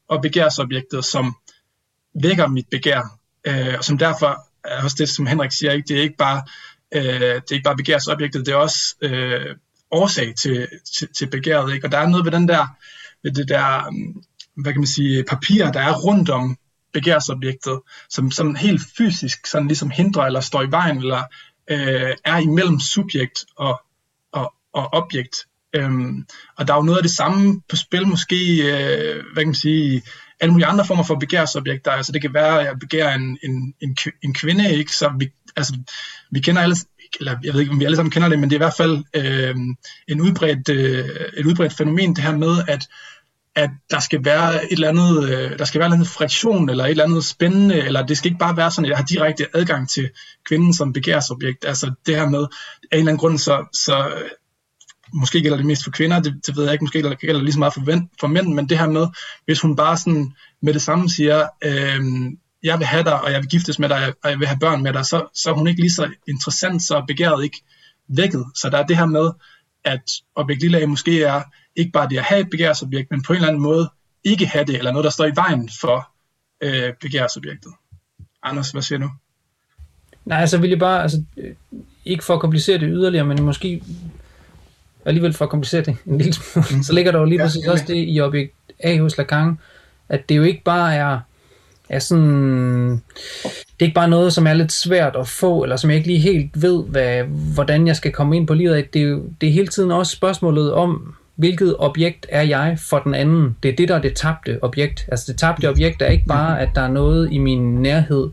[0.10, 1.36] og begærsobjektet, som
[2.22, 4.48] vækker mit begær, øh, og som derfor
[4.84, 5.88] også det, som Henrik siger, ikke?
[5.88, 6.44] det er ikke bare,
[6.92, 9.56] øh, det er ikke bare begærsobjektet, det er også øh,
[9.92, 10.68] årsag til,
[10.98, 11.74] til, til begæret.
[11.74, 11.88] Ikke?
[11.88, 12.68] Og der er noget ved den der,
[13.24, 14.24] ved det der, mm,
[14.62, 16.58] hvad kan man sige, papir, der er rundt om
[16.96, 17.80] begærsobjektet,
[18.10, 21.24] som, som helt fysisk sådan ligesom hindrer eller står i vejen, eller
[21.68, 23.82] øh, er imellem subjekt og,
[24.32, 25.36] og, og objekt.
[25.76, 26.26] Øhm,
[26.58, 29.56] og der er jo noget af det samme på spil, måske, øh, hvad kan man
[29.56, 30.02] sige,
[30.40, 31.92] alle mulige andre former for begærsobjekter.
[31.92, 34.92] Altså det kan være, at jeg begærer en, en, en, en kvinde, ikke?
[34.92, 35.74] Så vi, altså,
[36.32, 36.76] vi kender alle,
[37.20, 38.78] eller jeg ved ikke, om vi alle sammen kender det, men det er i hvert
[38.78, 39.56] fald øh,
[40.08, 42.88] en udbredt, øh, et udbredt fænomen, det her med, at
[43.56, 46.70] at der skal være et eller andet, øh, der skal være en eller andet friktion,
[46.70, 49.06] eller et eller andet spændende, eller det skal ikke bare være sådan, at jeg har
[49.06, 50.10] direkte adgang til
[50.46, 51.66] kvinden som begærsobjekt.
[51.66, 52.50] Altså det her med, af en
[52.92, 54.30] eller anden grund, så, så øh,
[55.14, 57.54] måske gælder det mest for kvinder, det, det ved jeg ikke, måske gælder det lige
[57.54, 57.82] så meget for,
[58.20, 59.08] for mænd, men det her med,
[59.46, 62.02] hvis hun bare sådan med det samme siger, øh,
[62.64, 64.84] jeg vil have dig, og jeg vil giftes med dig, og jeg vil have børn
[64.84, 67.64] med dig, så, så er hun ikke lige så interessant, så begæret ikke
[68.08, 68.46] vækket.
[68.56, 69.32] Så der er det her med,
[69.86, 71.42] at objekt lille måske er
[71.76, 73.90] ikke bare det at have et begærsobjekt, men på en eller anden måde
[74.24, 76.10] ikke have det, eller noget, der står i vejen for
[76.62, 77.72] øh, begærsobjektet.
[78.44, 79.10] Anders, hvad siger du?
[80.26, 81.24] Nej, altså vil jeg bare, altså,
[82.06, 83.82] ikke for at komplicere det yderligere, men måske
[85.06, 86.84] alligevel for at komplicere det en lille smule, mm.
[86.84, 89.60] så ligger der jo lige præcis ja, også det i objekt A hos Lacan,
[90.10, 91.20] at det jo ikke bare er
[91.90, 93.02] er sådan...
[93.44, 96.08] Det er ikke bare noget, som er lidt svært at få, eller som jeg ikke
[96.08, 97.24] lige helt ved, hvad,
[97.54, 98.88] hvordan jeg skal komme ind på livet af.
[98.94, 103.14] Det er, det er hele tiden også spørgsmålet om, hvilket objekt er jeg for den
[103.14, 103.56] anden?
[103.64, 105.06] Det er det, der er det tabte objekt.
[105.12, 108.30] Altså det tabte objekt er ikke bare, at der er noget i min nærhed,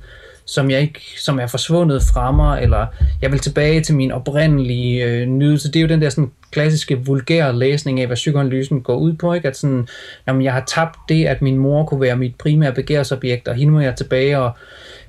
[0.46, 2.86] som jeg ikke, som er forsvundet fra mig, eller
[3.22, 5.68] jeg vil tilbage til min oprindelige øh, nydelse.
[5.68, 9.32] Det er jo den der sådan klassiske vulgære læsning af, hvad psykoanalysen går ud på,
[9.32, 9.48] ikke?
[9.48, 9.88] At sådan,
[10.26, 13.72] jamen, jeg har tabt det, at min mor kunne være mit primære begærsobjekt, og hende
[13.72, 14.50] må jeg tilbage, og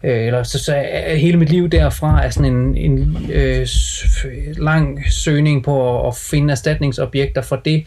[0.04, 3.68] øh, eller så, så er hele mit liv derfra er sådan en, en øh,
[4.58, 7.84] lang søgning på at, at finde erstatningsobjekter for det.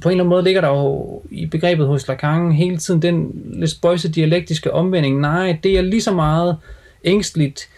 [0.00, 3.30] På en eller anden måde ligger der jo i begrebet hos Lacan hele tiden den
[3.52, 5.20] lidt spøjse dialektiske omvending.
[5.20, 6.56] Nej, det er lige så meget
[7.04, 7.68] ængstligt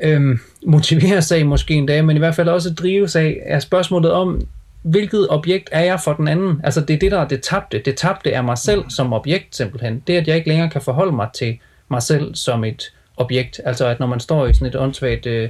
[0.00, 4.46] øhm, motiveres af måske endda, men i hvert fald også drives af, er spørgsmålet om,
[4.82, 6.60] hvilket objekt er jeg for den anden?
[6.64, 7.78] Altså det er det, der er det tabte.
[7.78, 10.02] Det tabte er mig selv som objekt simpelthen.
[10.06, 11.58] Det, at jeg ikke længere kan forholde mig til
[11.88, 13.60] mig selv som et objekt.
[13.64, 15.48] Altså at når man står i sådan et åndssvagt øh,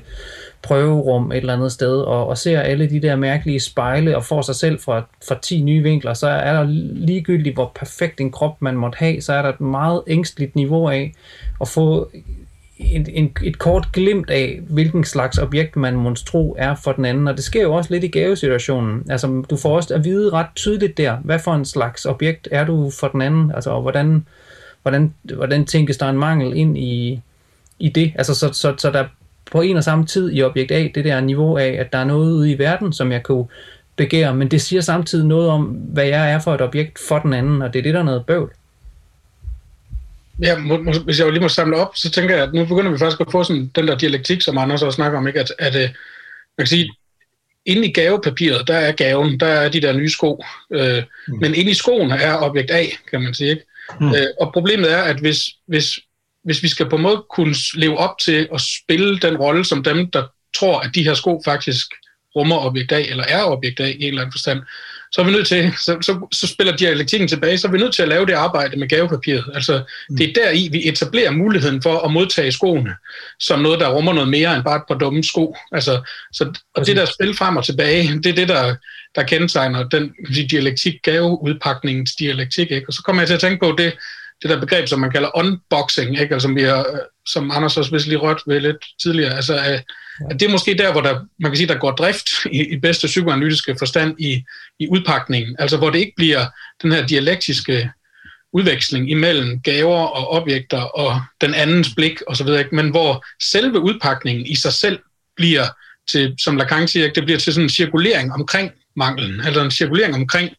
[0.62, 4.42] prøverum et eller andet sted, og, og ser alle de der mærkelige spejle, og får
[4.42, 6.64] sig selv fra, fra 10 nye vinkler, så er der
[6.94, 10.88] ligegyldigt, hvor perfekt en krop man måtte have, så er der et meget ængstligt niveau
[10.88, 11.14] af
[11.60, 12.10] at få
[12.78, 17.04] en, en, et kort glimt af, hvilken slags objekt man må tro er for den
[17.04, 17.28] anden.
[17.28, 19.10] Og det sker jo også lidt i gavesituationen.
[19.10, 22.64] Altså, du får også at vide ret tydeligt der, hvad for en slags objekt er
[22.64, 24.26] du for den anden, altså, og hvordan,
[24.82, 27.20] hvordan, hvordan tænkes der en mangel ind i,
[27.78, 28.12] i det.
[28.14, 29.04] Altså, så, så, så der
[29.52, 32.04] på en og samme tid i objekt A, det der niveau af, at der er
[32.04, 33.46] noget ude i verden, som jeg kunne
[33.96, 37.32] begære, men det siger samtidig noget om, hvad jeg er for et objekt for den
[37.32, 38.52] anden, og det er det, der er noget bøvl.
[40.42, 42.90] Ja, må, må, hvis jeg lige må samle op, så tænker jeg, at nu begynder
[42.90, 45.40] vi faktisk at få sådan den der dialektik, som Anders også snakker om, ikke?
[45.40, 45.88] At, at øh,
[46.58, 46.90] man kan sige,
[47.66, 51.38] inde i gavepapiret, der er gaven, der er de der nye sko, øh, mm.
[51.40, 53.50] men inde i skoen er objekt A, kan man sige.
[53.50, 53.62] Ikke?
[54.00, 54.14] Mm.
[54.14, 55.98] Øh, og problemet er, at hvis, hvis,
[56.42, 59.82] hvis vi skal på en måde kunne leve op til at spille den rolle som
[59.82, 60.22] dem, der
[60.56, 61.86] tror, at de her sko faktisk
[62.36, 64.60] rummer objekt A, eller er objekt A i en eller anden forstand,
[65.12, 67.94] så er vi nødt til, så, så, så spiller dialektikken tilbage, så er vi nødt
[67.94, 69.44] til at lave det arbejde med gavepapiret.
[69.54, 70.16] Altså, mm.
[70.16, 72.94] det er der i, vi etablerer muligheden for at modtage skoene,
[73.40, 75.56] som noget, der rummer noget mere end bare et par dumme sko.
[75.72, 78.74] Altså, så, og det der spil frem og tilbage, det er det, der,
[79.14, 80.12] der kendetegner den
[80.50, 82.70] dialektik, gaveudpakningens dialektik.
[82.70, 82.86] Ikke?
[82.88, 83.92] Og så kommer jeg til at tænke på det,
[84.42, 86.34] det der begreb, som man kalder unboxing, ikke?
[86.34, 86.86] Altså, som, vi har,
[87.26, 89.34] som Anders også vist lige rørt ved lidt tidligere.
[89.34, 89.84] Altså, at,
[90.30, 92.80] at det er måske der, hvor der, man kan sige, der går drift i, i
[92.80, 94.44] bedste psykoanalytiske forstand i,
[94.78, 95.56] i udpakningen.
[95.58, 96.46] Altså, hvor det ikke bliver
[96.82, 97.90] den her dialektiske
[98.52, 104.56] udveksling imellem gaver og objekter og den andens blik osv., men hvor selve udpakningen i
[104.56, 104.98] sig selv
[105.36, 105.64] bliver
[106.08, 110.14] til, som Lacan siger, det bliver til sådan en cirkulering omkring manglen, eller en cirkulering
[110.14, 110.50] omkring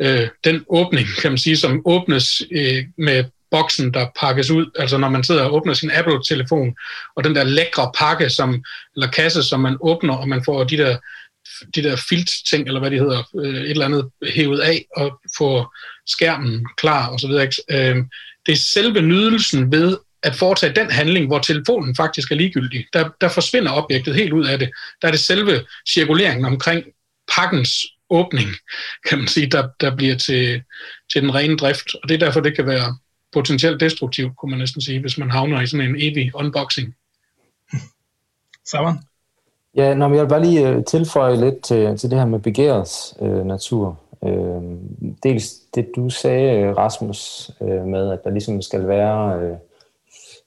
[0.00, 4.98] øh, den åbning, kan man sige, som åbnes øh, med boksen, der pakkes ud, altså
[4.98, 6.76] når man sidder og åbner sin Apple-telefon,
[7.16, 8.64] og den der lækre pakke, som,
[8.96, 10.96] eller kasse, som man åbner, og man får de der,
[11.74, 15.76] de der filt-ting, eller hvad de hedder, øh, et eller andet hævet af, og får
[16.06, 17.48] skærmen klar, og så videre.
[17.70, 17.96] Øh,
[18.46, 22.86] det er selve nydelsen ved at foretage den handling, hvor telefonen faktisk er ligegyldig.
[22.92, 24.70] Der, der forsvinder objektet helt ud af det.
[25.02, 26.84] Der er det selve cirkuleringen omkring
[27.36, 28.48] pakkens åbning,
[29.08, 30.62] kan man sige, der, der bliver til,
[31.12, 31.94] til den rene drift.
[32.02, 32.96] Og det er derfor, det kan være
[33.32, 36.94] potentielt destruktivt, kunne man næsten sige, hvis man havner i sådan en evig unboxing.
[38.66, 38.98] Sammen?
[39.76, 43.14] Ja, når jeg vil bare lige øh, tilføje lidt til, til det her med begærets
[43.22, 44.00] øh, natur.
[44.24, 44.62] Øh,
[45.22, 49.56] dels det, du sagde, Rasmus, øh, med, at der ligesom skal være, øh,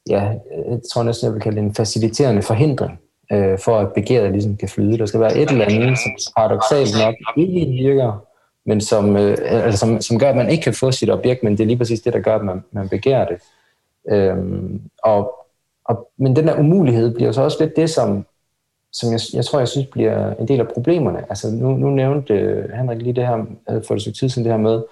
[0.10, 0.22] ja,
[0.70, 3.00] jeg tror næsten, jeg vil kalde det en faciliterende forhindring
[3.32, 4.98] øh, for at begæret ligesom kan flyde.
[4.98, 8.26] Der skal være et eller andet, som paradoxalt nok ikke virker,
[8.66, 11.54] men som, øh, altså, som, som gør, at man ikke kan få sit objekt, men
[11.54, 13.38] det er lige præcis det, der gør, at man, man begærer det.
[14.10, 15.34] Øhm, og,
[15.86, 18.26] og, men den der umulighed bliver så også lidt det, som,
[18.94, 21.26] som jeg, jeg tror, jeg synes bliver en del af problemerne.
[21.30, 23.46] Altså nu, nu nævnte øh, Henrik lige det her,
[23.88, 24.84] for et stykke tid siden, det her med,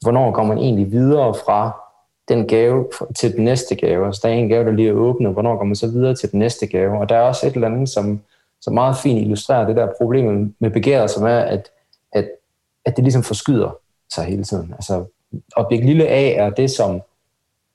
[0.00, 1.85] hvornår går man egentlig videre fra
[2.28, 4.06] den gave til den næste gave.
[4.06, 6.32] Altså, der er en gave, der lige er åbnet, hvornår går man så videre til
[6.32, 6.98] den næste gave?
[6.98, 8.20] Og der er også et eller andet, som,
[8.60, 11.70] som meget fint illustrerer det der problem med begæret, som er, at,
[12.12, 12.28] at,
[12.84, 13.76] at det ligesom forskyder
[14.14, 14.72] sig hele tiden.
[14.72, 15.04] Altså,
[15.56, 17.00] objekt lille a er det, som,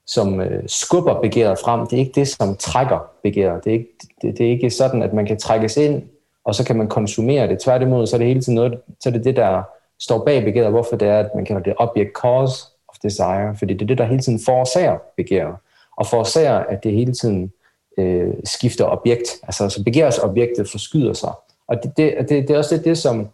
[0.08, 1.88] som øh, skubber begæret frem.
[1.88, 3.64] Det er ikke det, som trækker begæret.
[3.64, 3.91] Det er, ikke,
[4.22, 6.04] det, det er ikke sådan, at man kan trækkes ind,
[6.45, 7.60] og så kan man konsumere det.
[7.60, 9.64] Tværtimod, så er det hele tiden noget, så er det det, der
[9.99, 12.66] står bag begæret, hvorfor det er, at man kalder det object cause,
[13.04, 15.62] desire, fordi det er det, der hele tiden forårsager begær,
[15.97, 17.52] og forårsager, at det hele tiden
[17.97, 19.28] øh, skifter objekt.
[19.43, 21.32] Altså så begærsobjektet forskyder sig.
[21.68, 23.28] Og det, det, det, det er også det, det som,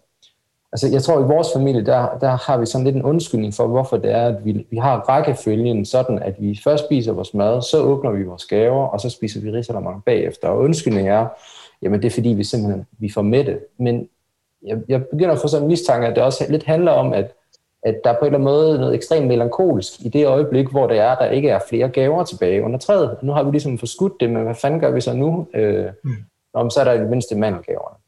[0.71, 3.67] altså jeg tror, i vores familie, der, der har vi sådan lidt en undskyldning for,
[3.67, 7.61] hvorfor det er, at vi, vi har rækkefølgen sådan, at vi først spiser vores mad,
[7.61, 10.47] så åbner vi vores gaver, og så spiser vi risalamande bagefter.
[10.47, 11.27] Og undskyldningen er,
[11.81, 13.59] jamen det er fordi, vi simpelthen vi får med det.
[13.79, 14.09] Men
[14.65, 17.33] jeg, jeg begynder at få sådan en mistanke, at det også lidt handler om, at,
[17.83, 20.87] at der er på en eller anden måde noget ekstremt melankolsk i det øjeblik, hvor
[20.87, 23.17] det er, der ikke er flere gaver tilbage under træet.
[23.21, 25.47] Nu har vi ligesom forskudt det, men hvad fanden gør vi så nu?
[25.53, 26.11] Øh, mm.
[26.53, 27.99] Nå, så er der i det mindste mandelgaver.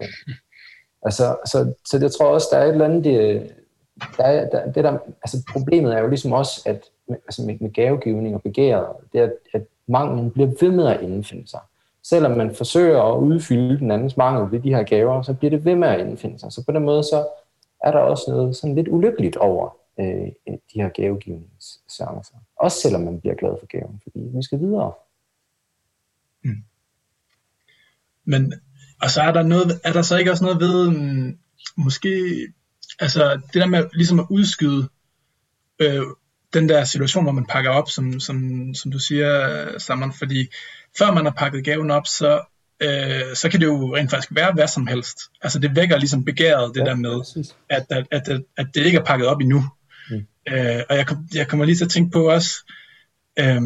[1.03, 3.03] Altså, så, så jeg tror også, der er et eller andet...
[3.03, 3.51] Det,
[4.17, 7.73] der er, der, det der, altså problemet er jo ligesom også, at altså med, med
[7.73, 11.59] gavegivning og begæret, det er, at manglen bliver ved med at indfinde sig.
[12.03, 15.65] Selvom man forsøger at udfylde den andens mangel ved de her gaver, så bliver det
[15.65, 16.51] ved med at indfinde sig.
[16.51, 17.25] Så på den måde, så
[17.83, 22.35] er der også noget sådan lidt ulykkeligt over øh, de her gavegivningsseancer.
[22.55, 24.93] Også selvom man bliver glad for gaven, fordi vi skal videre.
[26.43, 26.63] Mm.
[28.25, 28.53] Men
[29.01, 31.37] og så er der noget, er der så ikke også noget ved, mm,
[31.77, 32.35] måske,
[32.99, 34.89] altså det der med ligesom at udskyde
[35.79, 36.03] øh,
[36.53, 40.47] den der situation, hvor man pakker op, som, som, som du siger, Sammen, fordi
[40.97, 42.41] før man har pakket gaven op, så,
[42.81, 45.17] øh, så kan det jo rent faktisk være hvad som helst.
[45.41, 48.97] Altså det vækker ligesom begæret, det ja, der med, at, at, at, at det ikke
[48.97, 49.63] er pakket op endnu.
[50.09, 50.27] Mm.
[50.49, 52.51] Øh, og jeg, kom, jeg kommer lige til at tænke på også,
[53.39, 53.61] øh,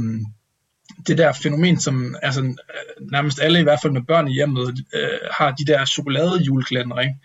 [1.08, 2.56] det der fænomen, som altså,
[3.12, 7.16] nærmest alle, i hvert fald med børn i hjemmet, øh, har de der chokoladejuleklænder, ikke?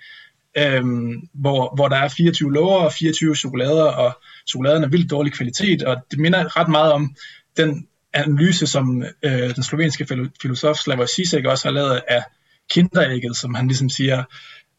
[0.57, 4.19] Øhm, hvor, hvor der er 24 lover og 24 chokolader, og
[4.49, 7.15] chokoladen er vildt dårlig kvalitet, og det minder ret meget om
[7.57, 10.07] den analyse, som øh, den slovenske
[10.43, 12.23] filosof Slavoj Zizek også har lavet af
[12.71, 14.25] kinderægget, som han ligesom siger,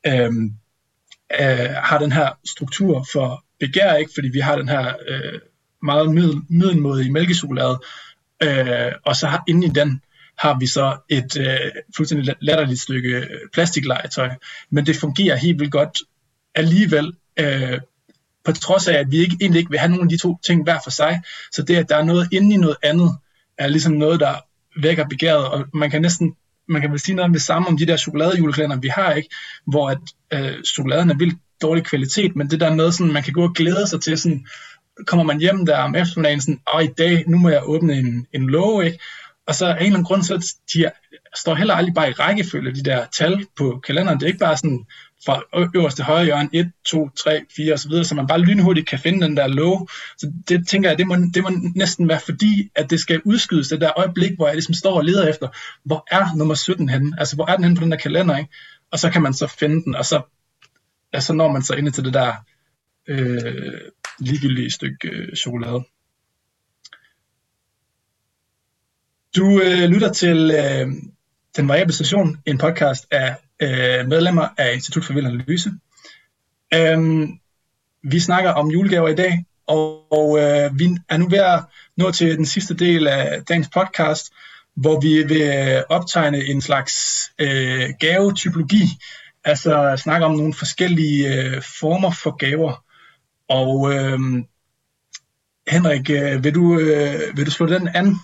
[0.07, 0.31] øh,
[1.39, 4.11] øh, har den her struktur for begær, ikke?
[4.15, 5.39] fordi vi har den her øh,
[5.81, 6.05] meget
[7.05, 7.79] i mælkechokolade,
[8.43, 10.01] Øh, og så har, inde i den
[10.37, 14.29] har vi så et øh, fuldstændig latterligt stykke øh, plastiklegetøj.
[14.69, 15.97] Men det fungerer helt vildt godt
[16.55, 17.79] alligevel, øh,
[18.55, 20.63] på trods af, at vi ikke, egentlig ikke vil have nogen af de to ting
[20.63, 21.21] hver for sig.
[21.51, 23.17] Så det, at der er noget inde i noget andet,
[23.57, 24.33] er ligesom noget, der
[24.81, 26.35] vækker begæret, og man kan næsten
[26.69, 29.29] man kan vel sige noget om det samme om de der chokoladejuleklæder, vi har, ikke?
[29.67, 29.97] hvor at
[30.33, 33.53] øh, chokoladen er vildt dårlig kvalitet, men det der med, sådan, man kan gå og
[33.53, 34.45] glæde sig til, sådan,
[35.07, 38.27] kommer man hjem der om eftermiddagen, sådan, og i dag, nu må jeg åbne en,
[38.33, 38.99] en låge, ikke?
[39.47, 40.91] Og så af en eller anden grund, så de
[41.35, 44.19] står heller aldrig bare i rækkefølge, de der tal på kalenderen.
[44.19, 44.85] Det er ikke bare sådan
[45.25, 45.41] fra
[45.75, 49.37] øverste højre hjørne, 1, 2, 3, 4 osv., så man bare lynhurtigt kan finde den
[49.37, 49.87] der low.
[50.17, 53.67] Så det tænker jeg, det må, det må næsten være fordi, at det skal udskydes,
[53.67, 55.47] det der øjeblik, hvor jeg ligesom står og leder efter,
[55.83, 57.15] hvor er nummer 17 henne?
[57.19, 58.49] Altså, hvor er den henne på den der kalender, ikke?
[58.91, 60.21] Og så kan man så finde den, og så,
[61.13, 62.33] ja, så når man så ind til det der
[63.07, 63.81] øh,
[64.19, 65.83] ligegyldige stykke øh, chokolade.
[69.35, 70.87] Du øh, lytter til øh,
[71.55, 75.71] Den Variable Station, en podcast af øh, medlemmer af Institut for Vild Analyse.
[76.73, 77.27] Øh,
[78.03, 81.63] vi snakker om julegaver i dag, og, og øh, vi er nu ved at
[81.97, 84.33] nå til den sidste del af dagens podcast,
[84.75, 86.95] hvor vi vil optegne en slags
[87.39, 88.83] øh, gavetypologi,
[89.43, 92.83] altså snakke om nogle forskellige øh, former for gaver.
[93.47, 94.19] Og øh,
[95.67, 98.15] Henrik, øh, vil, du, øh, vil du slå den an?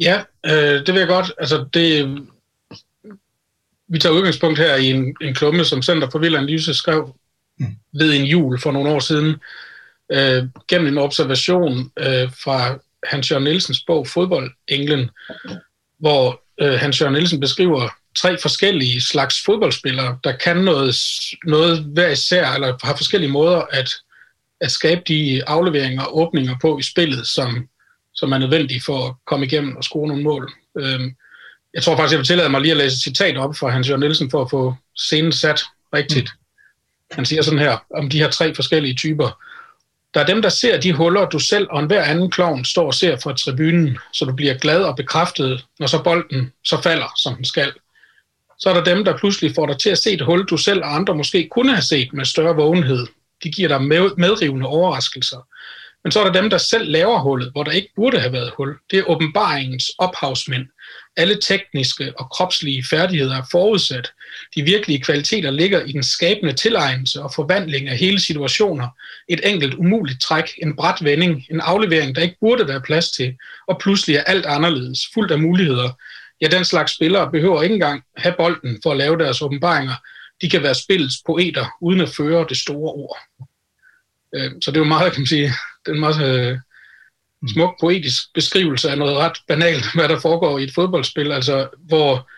[0.00, 1.32] Ja, øh, det vil jeg godt.
[1.38, 2.18] Altså, det,
[3.90, 7.16] vi tager udgangspunkt her i en, en klumme, som Center for Vild Analyse skrev
[7.58, 7.76] mm.
[7.92, 9.36] ved en jul for nogle år siden,
[10.12, 15.08] øh, gennem en observation øh, fra Hans Jørgen Nielsens bog Fodbold England,
[15.98, 20.96] hvor øh, Hans Jørgen Nielsen beskriver tre forskellige slags fodboldspillere, der kan noget,
[21.46, 23.90] noget hver især, eller har forskellige måder at,
[24.60, 27.68] at skabe de afleveringer og åbninger på i spillet, som,
[28.14, 30.52] som er nødvendige for at komme igennem og score nogle mål.
[30.78, 31.14] Øhm,
[31.74, 33.88] jeg tror faktisk, jeg vil tillade mig lige at læse et citat op fra Hans
[33.88, 35.62] Jørgen Nielsen for at få scenen sat
[35.94, 36.30] rigtigt.
[36.30, 37.14] Mm.
[37.14, 39.40] Han siger sådan her, om de her tre forskellige typer.
[40.14, 42.94] Der er dem, der ser de huller, du selv og enhver anden klovn står og
[42.94, 47.36] ser fra tribunen, så du bliver glad og bekræftet, når så bolden så falder, som
[47.36, 47.72] den skal
[48.60, 50.82] så er der dem, der pludselig får dig til at se et hul, du selv
[50.82, 53.06] og andre måske kunne have set med større vågenhed.
[53.44, 53.82] De giver dig
[54.18, 55.46] medrivende overraskelser.
[56.04, 58.52] Men så er der dem, der selv laver hullet, hvor der ikke burde have været
[58.56, 58.78] hul.
[58.90, 60.66] Det er åbenbaringens ophavsmænd.
[61.20, 64.12] Alle tekniske og kropslige færdigheder er forudsat.
[64.54, 68.88] De virkelige kvaliteter ligger i den skabende tilegnelse og forvandling af hele situationer.
[69.28, 73.36] Et enkelt umuligt træk, en bræt vending, en aflevering, der ikke burde være plads til,
[73.68, 75.90] og pludselig er alt anderledes, fuldt af muligheder,
[76.40, 79.94] ja, den slags spillere behøver ikke engang have bolden for at lave deres åbenbaringer.
[80.42, 83.18] De kan være spillets poeter, uden at føre det store ord.
[84.34, 85.52] Øh, så det er jo meget, kan man sige,
[85.84, 86.58] det er en meget øh,
[87.42, 87.48] Mm.
[87.48, 92.28] smuk poetisk beskrivelse af noget ret banalt, hvad der foregår i et fodboldspil, altså hvor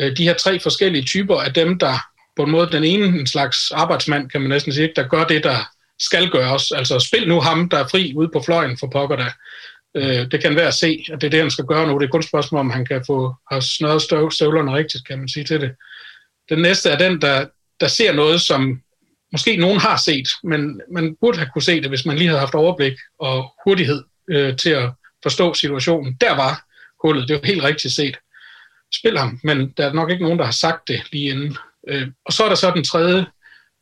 [0.00, 1.98] øh, de her tre forskellige typer af dem, der
[2.36, 5.44] på en måde den ene en slags arbejdsmand, kan man næsten sige, der gør det,
[5.44, 5.56] der
[5.98, 6.72] skal gøres.
[6.72, 9.30] Altså spil nu ham, der er fri ude på fløjen for pokker der.
[9.96, 11.98] Øh, det kan være at se, at det er det, han skal gøre nu.
[11.98, 15.28] Det er kun et spørgsmål, om han kan få snøret støv, støvlerne rigtigt, kan man
[15.28, 15.72] sige til det.
[16.48, 17.46] Den næste er den, der,
[17.80, 18.80] der ser noget, som
[19.32, 22.40] måske nogen har set, men man burde have kunne se det, hvis man lige havde
[22.40, 24.90] haft overblik og hurtighed øh, til at
[25.22, 26.16] forstå situationen.
[26.20, 26.64] Der var
[27.02, 27.28] hullet.
[27.28, 28.16] Det var helt rigtigt set.
[28.94, 31.56] Spil ham, men der er nok ikke nogen, der har sagt det lige inden.
[31.88, 33.26] Øh, og så er der så den tredje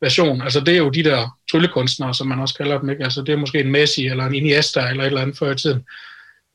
[0.01, 0.43] version.
[0.43, 2.90] Altså det er jo de der tryllekunstnere, som man også kalder dem.
[2.90, 3.05] Ikke?
[3.05, 5.57] Altså det er måske en Messi eller en Iniesta eller et eller andet før i
[5.57, 5.86] tiden,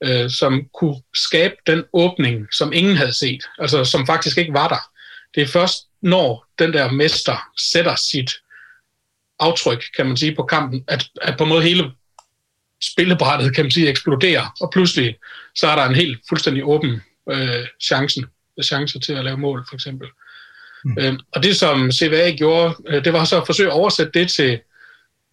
[0.03, 3.43] øh, som kunne skabe den åbning, som ingen havde set.
[3.59, 4.89] Altså som faktisk ikke var der.
[5.35, 8.31] Det er først, når den der mester sætter sit
[9.39, 11.91] aftryk, kan man sige, på kampen, at, at på en måde hele
[12.83, 15.15] spillebrættet, kan man sige, eksploderer, og pludselig
[15.55, 17.01] så er der en helt fuldstændig åben
[17.31, 18.25] øh, chancen,
[18.63, 20.07] chance til at lave mål, for eksempel.
[20.83, 20.97] Mm.
[20.99, 24.29] Øh, og det, som CVA gjorde, øh, det var så at forsøge at oversætte det
[24.29, 24.59] til,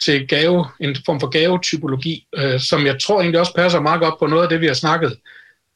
[0.04, 4.18] til gave, en form for gavetypologi, øh, som jeg tror egentlig også passer meget godt
[4.18, 5.18] på noget af det, vi har snakket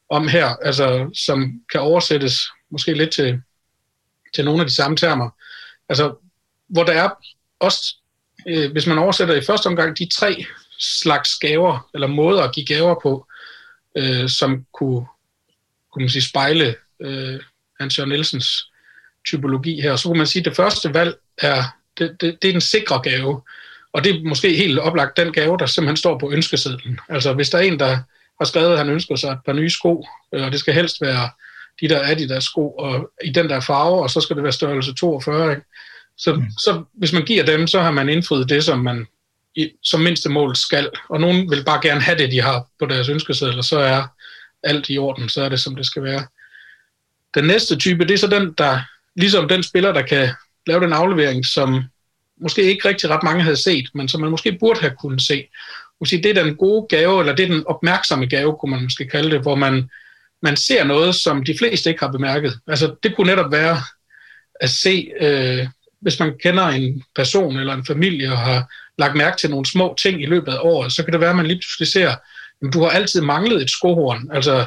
[0.09, 2.41] om her, altså som kan oversættes
[2.71, 3.41] måske lidt til,
[4.35, 5.29] til nogle af de samme termer.
[5.89, 6.15] Altså,
[6.67, 7.09] hvor der er
[7.59, 7.95] også,
[8.47, 10.45] øh, hvis man oversætter i første omgang, de tre
[10.79, 13.27] slags gaver, eller måder at give gaver på,
[13.97, 15.05] øh, som kunne,
[15.91, 17.39] kunne man sige, spejle øh,
[17.79, 18.71] Hans Jørgen Nielsens
[19.25, 19.95] typologi her.
[19.95, 21.63] Så kunne man sige, at det første valg er,
[21.97, 23.41] det, det, det er den sikre gave,
[23.93, 26.99] og det er måske helt oplagt den gave, der simpelthen står på ønskesedlen.
[27.09, 27.97] Altså hvis der er en, der
[28.39, 31.01] har skrevet, at han ønsker sig et par nye sko, øh, og det skal helst
[31.01, 31.29] være
[31.81, 34.43] de der er de der sko, og i den der farve, og så skal det
[34.43, 35.63] være størrelse 42, ikke?
[36.17, 36.51] Så, mm.
[36.57, 39.07] så hvis man giver dem, så har man indfriet det, som man
[39.55, 40.89] i, som mindste mål skal.
[41.09, 44.03] Og nogen vil bare gerne have det, de har på deres ønskeseddel, og så er
[44.63, 46.27] alt i orden, så er det, som det skal være.
[47.35, 48.79] Den næste type, det er så den, der
[49.15, 50.29] ligesom den spiller, der kan
[50.67, 51.83] lave den aflevering, som
[52.41, 55.47] måske ikke rigtig ret mange havde set, men som man måske burde have kunnet se.
[55.99, 59.07] Måske det er den gode gave, eller det er den opmærksomme gave, kunne man måske
[59.07, 59.89] kalde det, hvor man,
[60.41, 62.59] man ser noget, som de fleste ikke har bemærket.
[62.67, 63.77] Altså det kunne netop være
[64.59, 65.67] at se, øh,
[65.99, 69.95] hvis man kender en person eller en familie og har lagt mærke til nogle små
[70.01, 72.73] ting i løbet af året, så kan det være, at man lige pludselig ser, at
[72.73, 74.29] du har altid manglet et skohorn.
[74.33, 74.65] Altså,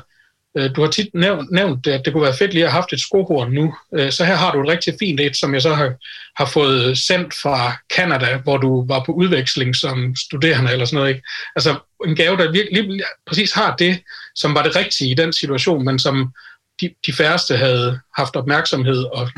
[0.57, 2.93] øh, du har tit nævnt, nævnt, at det kunne være fedt lige at have haft
[2.93, 3.75] et skohorn nu.
[3.95, 5.95] Øh, så her har du et rigtig fint et, som jeg så har,
[6.37, 11.09] har fået sendt fra Canada, hvor du var på udveksling som studerende eller sådan noget.
[11.09, 11.29] Ikke?
[11.57, 11.77] Altså
[12.07, 14.03] en gave, der virkelig lige præcis har det,
[14.35, 16.33] som var det rigtige i den situation, men som
[16.81, 19.31] de, de færreste havde haft opmærksomhed og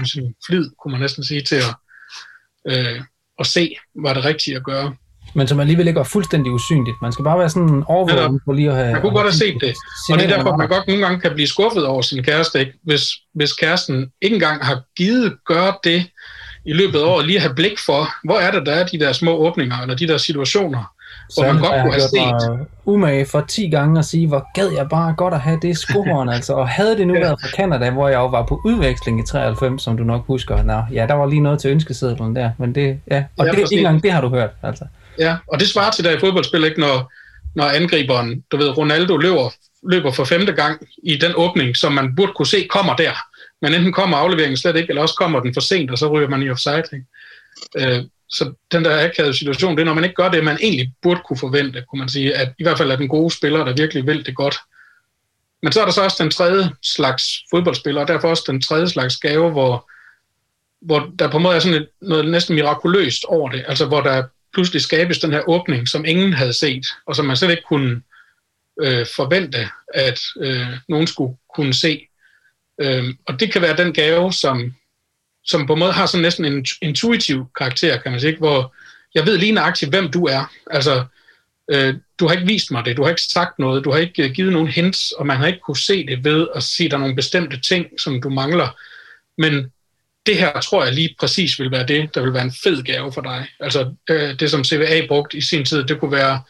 [0.47, 1.75] flid, kunne man næsten sige, til at,
[2.71, 3.01] øh,
[3.39, 4.95] at se, var det rigtige at gøre.
[5.35, 6.97] Men som alligevel ikke var fuldstændig usynligt.
[7.03, 8.93] Man skal bare være sådan overvågen for lige at have...
[8.93, 9.75] Man kunne godt have set det.
[10.11, 12.73] Og det er derfor, man godt nogle gange kan blive skuffet over sin kæreste, ikke?
[12.85, 16.07] Hvis, hvis kæresten ikke engang har givet gøre det
[16.67, 18.99] i løbet af året, lige at have blik for, hvor er det, der er de
[18.99, 20.85] der små åbninger, eller de der situationer,
[21.35, 22.67] hvor man godt kunne have set.
[22.85, 26.29] umage for 10 gange at sige, hvor gad jeg bare godt at have det skohorn,
[26.29, 26.53] altså.
[26.53, 27.21] Og havde det nu ja.
[27.21, 30.63] været fra Canada, hvor jeg jo var på udveksling i 93, som du nok husker.
[30.63, 33.25] Nå, ja, der var lige noget til ønskesedlen der, men det, ja.
[33.39, 34.85] Og ja, det, ikke engang det har du hørt, altså.
[35.19, 37.13] Ja, og det svarer til der i fodboldspil, ikke, når,
[37.55, 39.53] når angriberen, du ved, Ronaldo løber,
[39.89, 43.13] løber for femte gang i den åbning, som man burde kunne se kommer der.
[43.63, 46.29] Men enten kommer afleveringen slet ikke, eller også kommer den for sent, og så ryger
[46.29, 46.83] man i offside.
[46.93, 47.07] Ikke?
[47.79, 48.05] Øh,
[48.37, 51.21] så den der akavede situation, det er, når man ikke gør det, man egentlig burde
[51.29, 54.07] kunne forvente, kunne man sige, at i hvert fald er den gode spiller, der virkelig
[54.07, 54.57] vil det godt.
[55.63, 58.89] Men så er der så også den tredje slags fodboldspiller, og derfor også den tredje
[58.89, 59.91] slags gave, hvor,
[60.81, 64.01] hvor der på en måde er sådan et, noget næsten mirakuløst over det, altså hvor
[64.01, 67.63] der pludselig skabes den her åbning, som ingen havde set, og som man slet ikke
[67.69, 68.03] kunne
[68.81, 72.07] øh, forvente, at øh, nogen skulle kunne se.
[72.81, 74.75] Øh, og det kan være den gave, som,
[75.45, 78.75] som på en måde har sådan næsten en intuitiv karakter, kan man sige, hvor
[79.15, 80.53] jeg ved lige nøjagtigt, hvem du er.
[80.71, 81.05] Altså,
[81.71, 84.25] øh, du har ikke vist mig det, du har ikke sagt noget, du har ikke
[84.25, 86.95] øh, givet nogen hints, og man har ikke kunne se det ved at se, der
[86.95, 88.79] er nogle bestemte ting, som du mangler.
[89.39, 89.73] Men
[90.27, 93.13] det her tror jeg lige præcis vil være det, der vil være en fed gave
[93.13, 93.47] for dig.
[93.61, 96.43] Altså øh, det, som CVA brugt i sin tid, det kunne være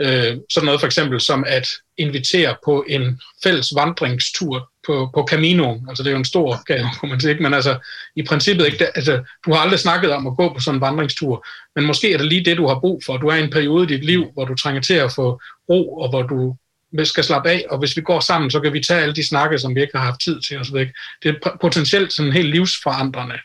[0.00, 5.76] øh, sådan noget for eksempel som at invitere på en fælles vandringstur på, på Camino.
[5.88, 7.34] Altså det er jo en stor gave, kunne man sige.
[7.34, 7.78] Men altså
[8.16, 11.46] i princippet ikke, altså, du har aldrig snakket om at gå på sådan en vandringstur,
[11.76, 13.16] men måske er det lige det, du har brug for.
[13.16, 15.98] Du er i en periode i dit liv, hvor du trænger til at få ro,
[15.98, 16.56] og hvor du
[17.04, 19.58] skal slappe af, og hvis vi går sammen, så kan vi tage alle de snakke,
[19.58, 20.76] som vi ikke har haft tid til osv.
[21.22, 23.38] Det er potentielt sådan en helt livsforandrende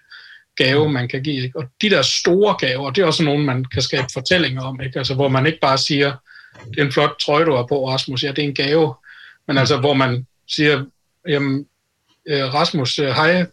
[0.56, 0.94] gave, mm.
[0.94, 1.44] man kan give.
[1.44, 1.60] Ikke?
[1.60, 4.98] Og de der store gaver, det er også nogle, man kan skabe fortællinger om, ikke?
[4.98, 6.14] Altså, hvor man ikke bare siger,
[6.70, 8.96] det er en flot trøje, du har på, Rasmus, ja, det er en gave,
[9.48, 10.86] men altså, hvor man siger,
[11.28, 11.66] jamen,
[12.30, 13.46] øh, Rasmus, øh, hej,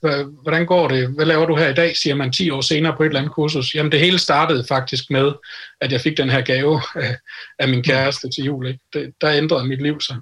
[0.43, 1.09] hvordan går det?
[1.09, 3.35] Hvad laver du her i dag, siger man 10 år senere på et eller andet
[3.35, 3.75] kursus.
[3.75, 5.33] Jamen det hele startede faktisk med,
[5.81, 7.17] at jeg fik den her gave af,
[7.59, 8.67] af min kæreste til jul.
[8.67, 8.81] Ikke?
[8.93, 10.17] Det, der ændrede mit liv sig.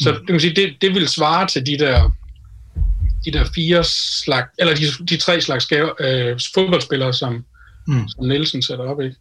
[0.00, 2.12] Så det, kan sige, det, det vil svare til de der,
[3.24, 7.44] de der fire slags, eller de, de tre slags gave, øh, fodboldspillere, som,
[7.88, 8.08] mm.
[8.08, 9.00] som Nielsen sætter op.
[9.00, 9.16] Ikke?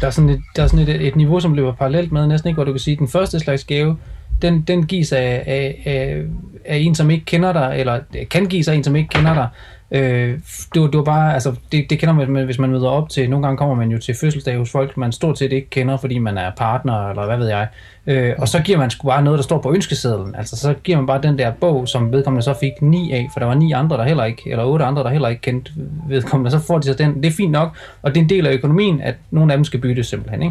[0.00, 2.48] Der er sådan, et, der er sådan et, et niveau, som løber parallelt med, næsten
[2.48, 3.98] ikke, hvor du kan sige, at den første slags gave,
[4.42, 6.22] den, den gives af, af, af,
[6.64, 9.48] af en, som ikke kender dig, eller kan gives af en, som ikke kender dig.
[9.90, 10.38] Øh,
[10.74, 13.30] det, var, det var bare, altså, det, det kender man, hvis man møder op til,
[13.30, 16.18] nogle gange kommer man jo til fødselsdag hos folk, man stort set ikke kender, fordi
[16.18, 17.68] man er partner, eller hvad ved jeg.
[18.06, 20.34] Øh, og så giver man sgu bare noget, der står på ønskesedlen.
[20.34, 23.40] Altså, så giver man bare den der bog, som vedkommende så fik ni af, for
[23.40, 25.72] der var ni andre, der heller ikke, eller otte andre, der heller ikke kendte
[26.08, 26.50] vedkommende.
[26.50, 27.22] Så får de så den.
[27.22, 29.64] Det er fint nok, og det er en del af økonomien, at nogle af dem
[29.64, 30.42] skal bytte simpelthen,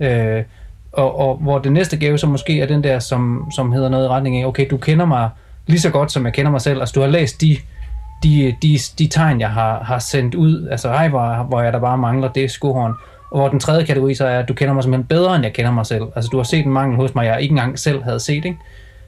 [0.00, 0.36] ikke?
[0.38, 0.44] Øh,
[0.92, 4.04] og, og hvor det næste gave så måske er den der, som, som hedder noget
[4.04, 5.30] i retning af, okay, du kender mig
[5.66, 6.80] lige så godt, som jeg kender mig selv.
[6.80, 7.56] Altså, du har læst de,
[8.22, 10.68] de, de, de tegn, jeg har, har sendt ud.
[10.68, 12.94] Altså, ej, hvor, hvor jeg der bare mangler det skohorn.
[13.30, 15.52] Og hvor den tredje kategori så er, at du kender mig simpelthen bedre, end jeg
[15.52, 16.04] kender mig selv.
[16.16, 18.56] Altså, du har set en mangel hos mig, jeg ikke engang selv havde set, ikke?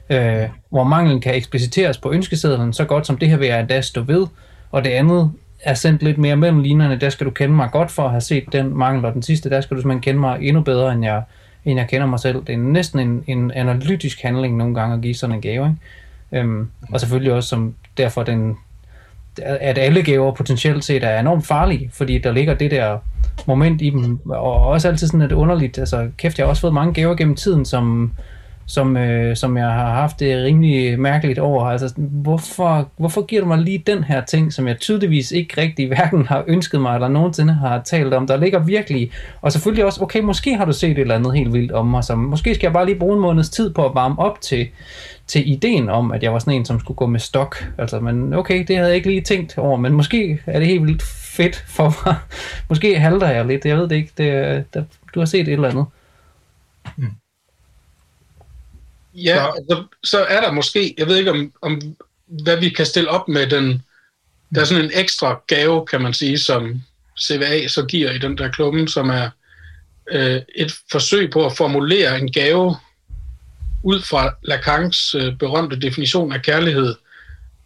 [0.09, 3.81] Øh, hvor manglen kan ekspliciteres på ønskesedlen, så godt som det her vil jeg endda
[3.81, 4.27] stå ved.
[4.71, 5.31] Og det andet
[5.63, 8.21] er sendt lidt mere mellem linjerne, der skal du kende mig godt for at have
[8.21, 11.03] set den mangel, og den sidste, der skal du simpelthen kende mig endnu bedre, end
[11.03, 11.23] jeg,
[11.65, 12.43] end jeg kender mig selv.
[12.47, 15.67] Det er næsten en, en analytisk handling nogle gange at give sådan en gave.
[15.67, 16.41] Ikke?
[16.43, 18.57] Øhm, og selvfølgelig også som derfor den,
[19.41, 22.97] at alle gaver potentielt set er enormt farlige, fordi der ligger det der
[23.47, 26.73] moment i dem, og også altid sådan et underligt, altså kæft, jeg har også fået
[26.73, 28.13] mange gaver gennem tiden, som,
[28.67, 31.65] som, øh, som jeg har haft det rimelig mærkeligt over.
[31.65, 35.87] Altså, hvorfor, hvorfor giver du mig lige den her ting, som jeg tydeligvis ikke rigtig
[35.95, 38.27] hverken har ønsket mig, eller nogensinde har talt om?
[38.27, 39.11] Der ligger virkelig,
[39.41, 42.03] og selvfølgelig også, okay, måske har du set et eller andet helt vildt om mig,
[42.03, 44.67] så måske skal jeg bare lige bruge en måneds tid på at varme op til,
[45.27, 47.71] til ideen om, at jeg var sådan en, som skulle gå med stok.
[47.77, 50.83] Altså, men okay, det havde jeg ikke lige tænkt over, men måske er det helt
[50.83, 51.03] vildt
[51.35, 52.15] fedt for mig.
[52.69, 54.11] måske halter jeg lidt, jeg ved det ikke.
[54.17, 54.83] Det, øh, der,
[55.15, 55.85] du har set et eller andet.
[56.97, 57.11] Mm.
[59.15, 59.51] Ja, så.
[59.57, 61.81] Altså, så er der måske, jeg ved ikke om, om
[62.27, 63.83] hvad vi kan stille op med den,
[64.55, 66.81] der er sådan en ekstra gave, kan man sige, som
[67.21, 69.29] CVA så giver i den der klumme, som er
[70.11, 72.75] øh, et forsøg på at formulere en gave
[73.83, 76.95] ud fra Lacans øh, berømte definition af kærlighed,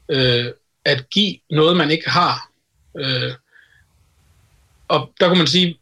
[0.10, 0.46] øh,
[0.86, 2.50] at give noget, man ikke har.
[2.98, 3.34] Øh,
[4.88, 5.80] og der kunne man sige,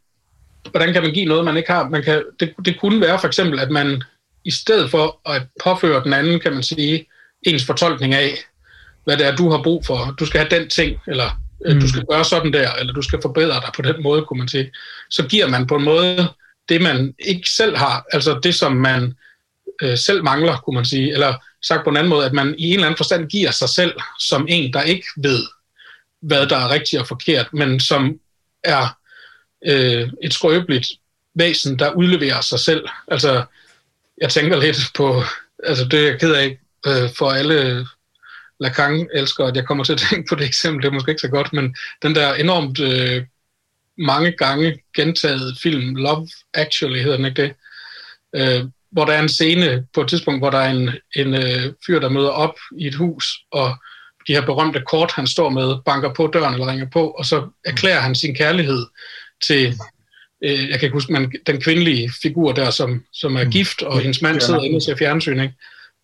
[0.71, 1.89] hvordan kan man give noget, man ikke har?
[1.89, 4.03] Man kan, det, det kunne være for eksempel, at man
[4.47, 7.05] i stedet for at påføre den anden, kan man sige,
[7.43, 8.37] ens fortolkning af,
[9.03, 10.15] hvad det er, du har brug for.
[10.19, 11.81] Du skal have den ting, eller øh, mm.
[11.81, 14.47] du skal gøre sådan der, eller du skal forbedre dig på den måde, kunne man
[14.47, 14.71] sige.
[15.09, 16.27] Så giver man på en måde
[16.69, 19.13] det, man ikke selv har, altså det, som man
[19.81, 22.67] øh, selv mangler, kunne man sige, eller sagt på en anden måde, at man i
[22.67, 25.43] en eller anden forstand giver sig selv som en, der ikke ved,
[26.21, 28.19] hvad der er rigtigt og forkert, men som
[28.63, 28.97] er
[29.65, 30.87] øh, et skrøbeligt
[31.35, 32.87] væsen, der udleverer sig selv.
[33.07, 33.43] Altså,
[34.21, 35.23] jeg tænker lidt på,
[35.63, 37.87] altså det er jeg ked af øh, for alle
[38.59, 41.21] Lacan elsker, at jeg kommer til at tænke på det eksempel, det er måske ikke
[41.21, 43.25] så godt, men den der enormt øh,
[43.97, 47.53] mange gange gentaget film, Love Actually hedder den ikke det,
[48.35, 51.73] øh, hvor der er en scene på et tidspunkt, hvor der er en, en øh,
[51.85, 53.77] fyr, der møder op i et hus, og
[54.27, 57.47] de her berømte kort, han står med, banker på døren eller ringer på, og så
[57.65, 58.85] erklærer han sin kærlighed
[59.43, 59.75] til
[60.43, 63.51] øh, jeg kan huske, man, den kvindelige figur der, som, som er mm.
[63.51, 65.53] gift, og hendes mand sidder inde og ser fjernsyn, ikke?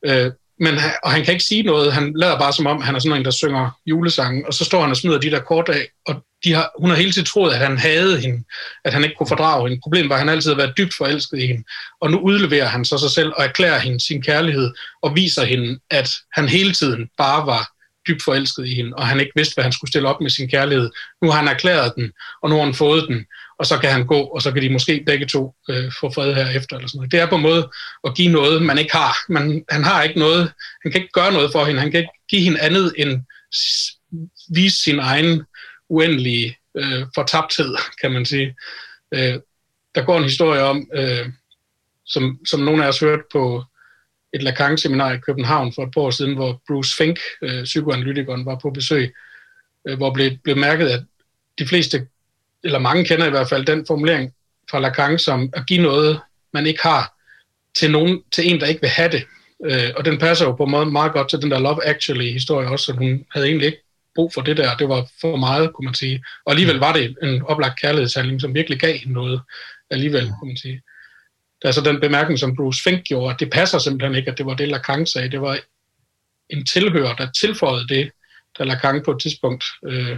[0.05, 0.73] Øh, men,
[1.03, 3.25] og han kan ikke sige noget, han lader bare som om, han er sådan en,
[3.25, 6.53] der synger julesange, og så står han og smider de der kort af, og de
[6.53, 8.43] har, hun har hele tiden troet, at han havde hende,
[8.85, 9.81] at han ikke kunne fordrage hende.
[9.83, 11.63] Problemet var, at han altid havde været dybt forelsket i hende,
[12.01, 14.71] og nu udleverer han så sig selv og erklærer hende sin kærlighed,
[15.01, 17.71] og viser hende, at han hele tiden bare var
[18.07, 20.49] dybt forelsket i hende, og han ikke vidste, hvad han skulle stille op med sin
[20.49, 20.89] kærlighed.
[21.21, 22.11] Nu har han erklæret den,
[22.41, 23.25] og nu har han fået den,
[23.59, 26.33] og så kan han gå, og så kan de måske begge to øh, få fred
[26.33, 26.75] herefter.
[26.75, 27.11] Eller sådan noget.
[27.11, 27.69] Det er på en måde
[28.03, 29.15] at give noget, man ikke har.
[29.29, 30.51] Man, han har ikke noget,
[30.83, 33.21] han kan ikke gøre noget for hende, han kan ikke give hende andet end
[34.49, 35.43] vise sin egen
[35.89, 38.55] uendelige øh, fortabthed, kan man sige.
[39.13, 39.39] Øh,
[39.95, 41.29] der går en historie om, øh,
[42.05, 43.63] som, som nogle af os hørte på
[44.33, 48.59] et Lacan-seminar i København for et par år siden, hvor Bruce Fink, øh, psykoanalytikeren, var
[48.61, 49.13] på besøg,
[49.87, 51.03] øh, hvor blev, blev mærket, at
[51.59, 52.07] de fleste
[52.63, 54.33] eller mange kender i hvert fald den formulering
[54.71, 56.19] fra Lacan som at give noget,
[56.53, 57.13] man ikke har,
[57.75, 59.23] til, nogen, til en, der ikke vil have det.
[59.65, 62.67] Øh, og den passer jo på en måde meget godt til den der Love Actually-historie
[62.67, 63.83] også, at hun havde egentlig ikke
[64.15, 64.77] brug for det der.
[64.77, 66.23] Det var for meget, kunne man sige.
[66.45, 69.41] Og alligevel var det en oplagt kærlighedshandling, som virkelig gav hende noget
[69.89, 70.81] alligevel, kunne man sige.
[71.61, 74.37] Der er så den bemærkning, som Bruce Fink gjorde, at det passer simpelthen ikke, at
[74.37, 75.31] det var det, Lacan sagde.
[75.31, 75.59] Det var
[76.49, 78.11] en tilhører, der tilføjede det,
[78.59, 80.17] da Lacan på et tidspunkt øh,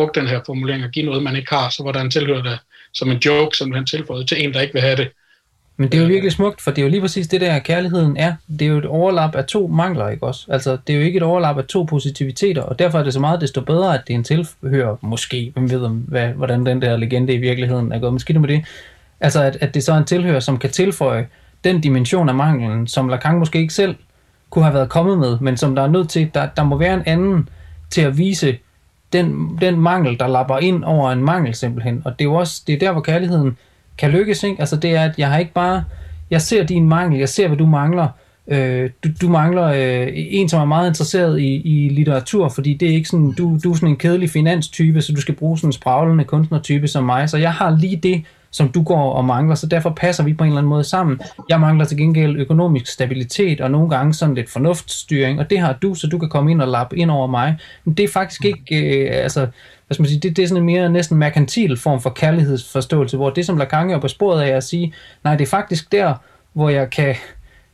[0.00, 2.42] brugte den her formulering at give noget, man ikke har, så var der en tilhører,
[2.42, 2.56] der
[2.92, 5.08] som en joke, som han tilføjede til en, der ikke vil have det.
[5.76, 8.16] Men det er jo virkelig smukt, for det er jo lige præcis det der, kærligheden
[8.16, 8.34] er.
[8.48, 10.46] Det er jo et overlap af to mangler, ikke også?
[10.48, 13.20] Altså, det er jo ikke et overlap af to positiviteter, og derfor er det så
[13.20, 16.96] meget desto bedre, at det er en tilhører, måske, hvem ved, hvad, hvordan den der
[16.96, 18.12] legende i virkeligheden er gået.
[18.12, 18.64] Men skidt med det.
[19.20, 21.26] Altså, at, at det så er en tilhører, som kan tilføje
[21.64, 23.94] den dimension af manglen, som Lacan måske ikke selv
[24.50, 26.94] kunne have været kommet med, men som der er nødt til, der, der må være
[26.94, 27.48] en anden
[27.90, 28.58] til at vise
[29.12, 32.02] den, den mangel, der lapper ind over en mangel simpelthen.
[32.04, 33.56] Og det er jo også, det er der, hvor kærligheden
[33.98, 34.60] kan lykkes, ikke?
[34.60, 35.84] Altså det er, at jeg har ikke bare,
[36.30, 38.08] jeg ser din mangel, jeg ser, hvad du mangler,
[38.48, 42.90] øh, du, du mangler øh, en, som er meget interesseret i, i litteratur, fordi det
[42.90, 45.68] er ikke sådan, du, du er sådan en kedelig finanstype, så du skal bruge sådan
[45.68, 49.54] en spraglende kunstnertype som mig, så jeg har lige det, som du går og mangler,
[49.54, 51.20] så derfor passer vi på en eller anden måde sammen.
[51.48, 55.72] Jeg mangler til gengæld økonomisk stabilitet, og nogle gange sådan lidt fornuftstyring, og det har
[55.72, 57.56] du, så du kan komme ind og lappe ind over mig.
[57.84, 59.40] Men det er faktisk ikke, øh, altså,
[59.86, 63.16] hvad skal man sige, det, det er sådan en mere næsten merkantil form for kærlighedsforståelse,
[63.16, 64.94] hvor det som Lacan er på sporet af at sige,
[65.24, 66.14] nej, det er faktisk der,
[66.52, 67.14] hvor jeg kan,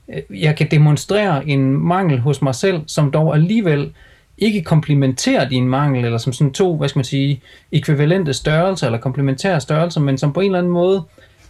[0.08, 3.92] øh, jeg kan demonstrere en mangel hos mig selv, som dog alligevel
[4.38, 8.98] ikke komplementerer din mangel, eller som sådan to, hvad skal man sige, ekvivalente størrelser, eller
[8.98, 11.02] komplementære størrelser, men som på en eller anden måde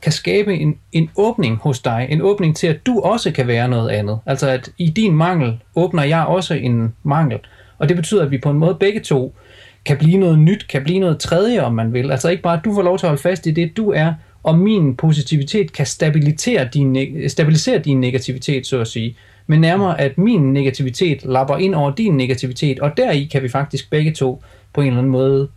[0.02, 3.68] kan skabe en, en åbning hos dig, en åbning til, at du også kan være
[3.68, 4.18] noget andet.
[4.26, 7.38] Altså at i din mangel åbner jeg også en mangel.
[7.78, 9.34] Og det betyder, at vi på en måde begge to
[9.84, 12.10] kan blive noget nyt, kan blive noget tredje, om man vil.
[12.10, 14.14] Altså ikke bare, at du får lov til at holde fast i det, du er,
[14.42, 16.96] og min positivitet kan stabilisere din,
[17.28, 19.16] stabilisere din negativitet, så at sige
[19.46, 23.90] men nærmere at min negativitet lapper ind over din negativitet, og deri kan vi faktisk
[23.90, 24.42] begge to
[24.72, 25.48] på en eller anden måde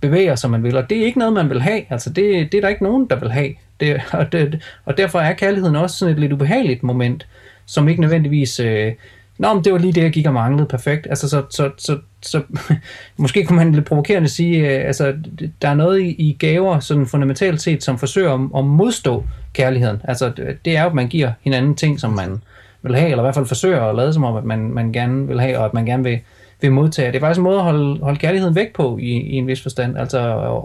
[0.00, 1.82] bevæge os, som man vil, og det er ikke noget, man vil have.
[1.90, 3.54] Altså, det, det er der ikke nogen, der vil have.
[3.80, 7.26] Det, og, det, og derfor er kærligheden også sådan et lidt ubehageligt moment,
[7.66, 8.60] som ikke nødvendigvis...
[8.60, 8.92] Øh,
[9.38, 10.68] Nå, men det var lige det, jeg gik og manglede.
[10.68, 11.06] Perfekt.
[11.10, 12.42] Altså, så, så, så, så
[13.16, 15.14] måske kunne man lidt provokerende sige, øh, altså,
[15.62, 20.00] der er noget i, i gaver, sådan fundamentalt set, som forsøger at, at modstå kærligheden.
[20.04, 20.32] Altså,
[20.64, 22.40] det er jo, at man giver hinanden ting, som man
[22.88, 25.28] vil have, eller i hvert fald forsøger at lade som om, at man, man gerne
[25.28, 26.18] vil have, og at man gerne vil,
[26.60, 27.08] vil modtage.
[27.08, 29.62] Det er faktisk en måde at holde, holde kærligheden væk på i, i en vis
[29.62, 30.18] forstand, altså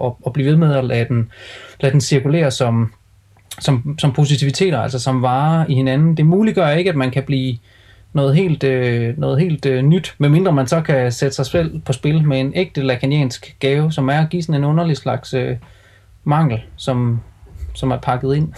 [0.04, 1.32] at, at, blive ved med at lade den,
[1.80, 2.94] lade den cirkulere som,
[3.60, 6.18] som, som positiviteter, altså som varer i hinanden.
[6.18, 7.58] Det muliggør ikke, at man kan blive
[8.14, 11.94] noget helt, øh, noget helt øh, nyt, medmindre man så kan sætte sig selv på
[11.94, 15.58] spil med en ægte lakaniansk gave, som er at give sådan en underlig slags øh,
[16.24, 17.20] mangel, som,
[17.74, 18.54] som er pakket ind.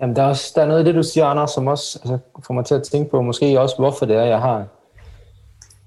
[0.00, 2.18] Jamen, der er, også, der er noget af det, du siger, Anders, som også altså,
[2.46, 4.66] får mig til at tænke på, måske også, hvorfor det er, jeg har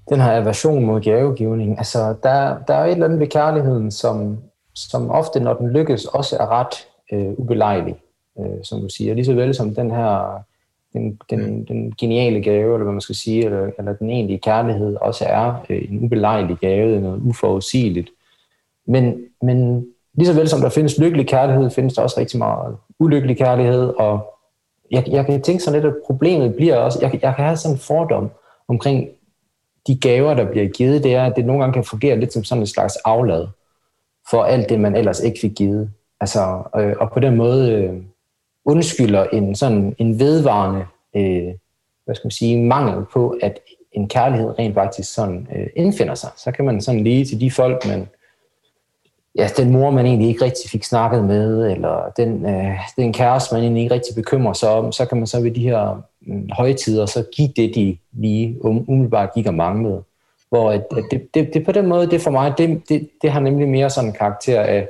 [0.08, 1.78] den her aversion mod gavegivning.
[1.78, 4.38] Altså, der, der er et eller andet ved kærligheden, som,
[4.74, 7.96] som ofte, når den lykkes, også er ret øh, ubelejlig,
[8.40, 9.14] øh, som du siger.
[9.14, 10.42] Lige så vel som den her
[10.92, 14.96] den, den, den geniale gave, eller hvad man skal sige, eller, eller den egentlige kærlighed,
[15.00, 18.10] også er øh, en ubelejlig gave, noget uforudsigeligt.
[18.86, 19.86] Men, men
[20.26, 24.34] vel som der findes lykkelig kærlighed, findes der også rigtig meget ulykkelig kærlighed, og
[24.90, 27.74] jeg, jeg kan tænke sådan lidt, at problemet bliver også, jeg, jeg kan have sådan
[27.74, 28.30] en fordom
[28.68, 29.08] omkring
[29.86, 32.44] de gaver, der bliver givet, det er, at det nogle gange kan fungere lidt som
[32.44, 33.46] sådan en slags aflad
[34.30, 35.90] for alt det, man ellers ikke fik givet.
[36.20, 38.02] Altså, øh, og på den måde øh,
[38.64, 40.84] undskylder en sådan en vedvarende
[41.16, 41.54] øh,
[42.04, 43.58] hvad skal man sige, mangel på, at
[43.92, 46.30] en kærlighed rent faktisk sådan øh, indfinder sig.
[46.36, 48.08] Så kan man sådan lige til de folk, man
[49.34, 53.54] ja, den mor, man egentlig ikke rigtig fik snakket med, eller den, øh, den kæreste,
[53.54, 56.50] man egentlig ikke rigtig bekymrer sig om, så kan man så ved de her øh,
[56.50, 60.02] højtider så give det, de lige um-, umiddelbart gik og manglede.
[60.48, 63.30] Hvor at, at det, det, det, på den måde, det for mig, det, det, det
[63.30, 64.88] har nemlig mere sådan en karakter af,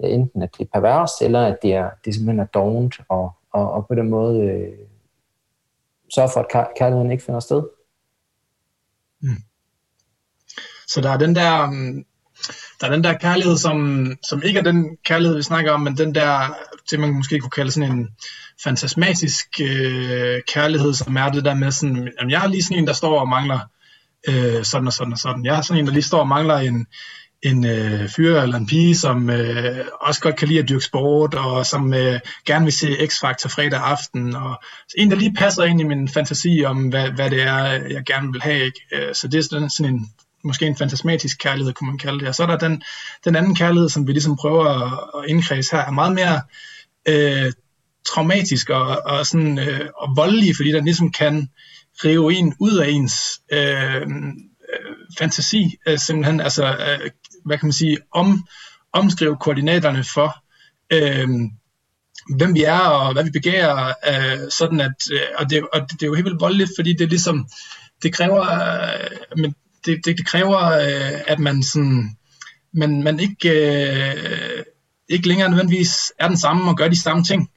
[0.00, 3.32] ja, enten at det er perverst, eller at det, er, det simpelthen er dovent, og,
[3.52, 4.72] og, og på den måde øh,
[6.14, 7.62] sørge for, at kærligheden ikke finder sted.
[9.20, 9.28] Mm.
[10.88, 12.04] Så der er den der, um,
[12.80, 15.96] der er den der kærlighed, som, som ikke er den kærlighed, vi snakker om, men
[15.96, 16.54] den der,
[16.90, 18.08] det man måske kunne kalde sådan en
[18.64, 22.86] fantasmatisk øh, kærlighed, som er det der med sådan, jamen jeg er lige sådan en,
[22.86, 23.58] der står og mangler
[24.28, 25.44] øh, sådan og sådan og sådan.
[25.44, 26.86] Jeg er sådan en, der lige står og mangler en,
[27.42, 31.34] en øh, fyr eller en pige, som øh, også godt kan lide at dyrke sport,
[31.34, 35.64] og som øh, gerne vil se X-Factor fredag aften, og så en, der lige passer
[35.64, 38.64] ind i min fantasi om, hvad, hvad det er, jeg gerne vil have.
[38.64, 38.80] Ikke?
[38.92, 40.08] Øh, så det er sådan, sådan en
[40.44, 42.28] måske en fantasmatisk kærlighed, kunne man kalde det.
[42.28, 42.82] Og så er der den,
[43.24, 46.40] den anden kærlighed, som vi ligesom prøver at, at indkredse her, er meget mere
[47.08, 47.52] øh,
[48.06, 51.48] traumatisk og, og, sådan, øh, og voldelig, fordi den ligesom kan
[52.04, 54.02] rive en ud af ens øh,
[54.74, 57.10] øh, fantasi, øh, simpelthen, altså, øh,
[57.44, 58.46] hvad kan man sige, om,
[58.92, 60.36] omskrive koordinaterne for,
[60.90, 61.28] øh,
[62.36, 65.90] hvem vi er og hvad vi begærer, øh, sådan at, øh, og, det, og det,
[65.90, 67.48] det er jo helt vildt voldeligt, fordi det er ligesom,
[68.02, 69.54] det kræver, øh, men
[69.86, 72.16] det, det, det kræver, øh, at man sådan,
[72.72, 74.64] man, man ikke, øh,
[75.08, 77.50] ikke længere nødvendigvis er den samme og gør de samme ting.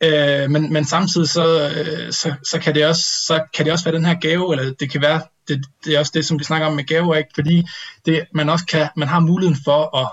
[0.00, 3.84] Øh, men, men samtidig så, øh, så, så, kan det også, så kan det også
[3.84, 6.44] være den her gave, eller det kan være, det, det er også det, som vi
[6.44, 7.30] snakker om med gaver, ikke?
[7.34, 7.62] fordi
[8.06, 10.10] det, man også kan, man har muligheden for at,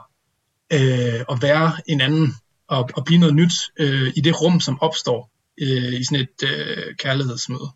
[0.73, 2.35] øh, at være en anden,
[2.67, 5.29] og, og blive noget nyt øh, i det rum, som opstår
[5.61, 7.69] øh, i sådan et øh, kærlighedsmøde.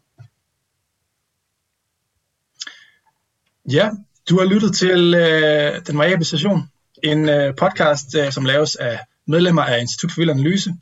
[3.72, 3.89] Ja,
[4.30, 6.70] du har lyttet til øh, Den Variable Station,
[7.03, 10.74] en øh, podcast, øh, som laves af medlemmer af Institut for Vild Analyse.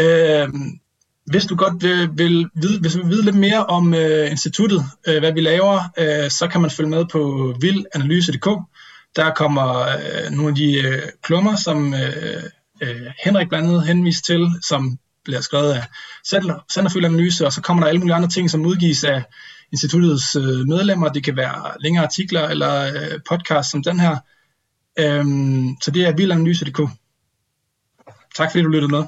[0.00, 0.48] Øh,
[1.26, 4.84] hvis du godt vil, vil vide, hvis du vil vide lidt mere om øh, instituttet,
[5.08, 8.48] øh, hvad vi laver, øh, så kan man følge med på vildanalyse.dk.
[9.16, 12.42] Der kommer øh, nogle af de øh, klummer, som øh,
[12.80, 15.82] øh, Henrik blandt andet henviste til, som bliver skrevet af
[16.72, 19.22] Centerfyldt Analyse, og så kommer der alle mulige andre ting, som udgives af
[19.72, 21.08] instituttets øh, medlemmer.
[21.08, 24.16] Det kan være længere artikler eller øh, podcast som den her.
[24.98, 26.80] Øhm, så det er vildanalyse.dk.
[28.34, 29.04] Tak fordi du lyttede med.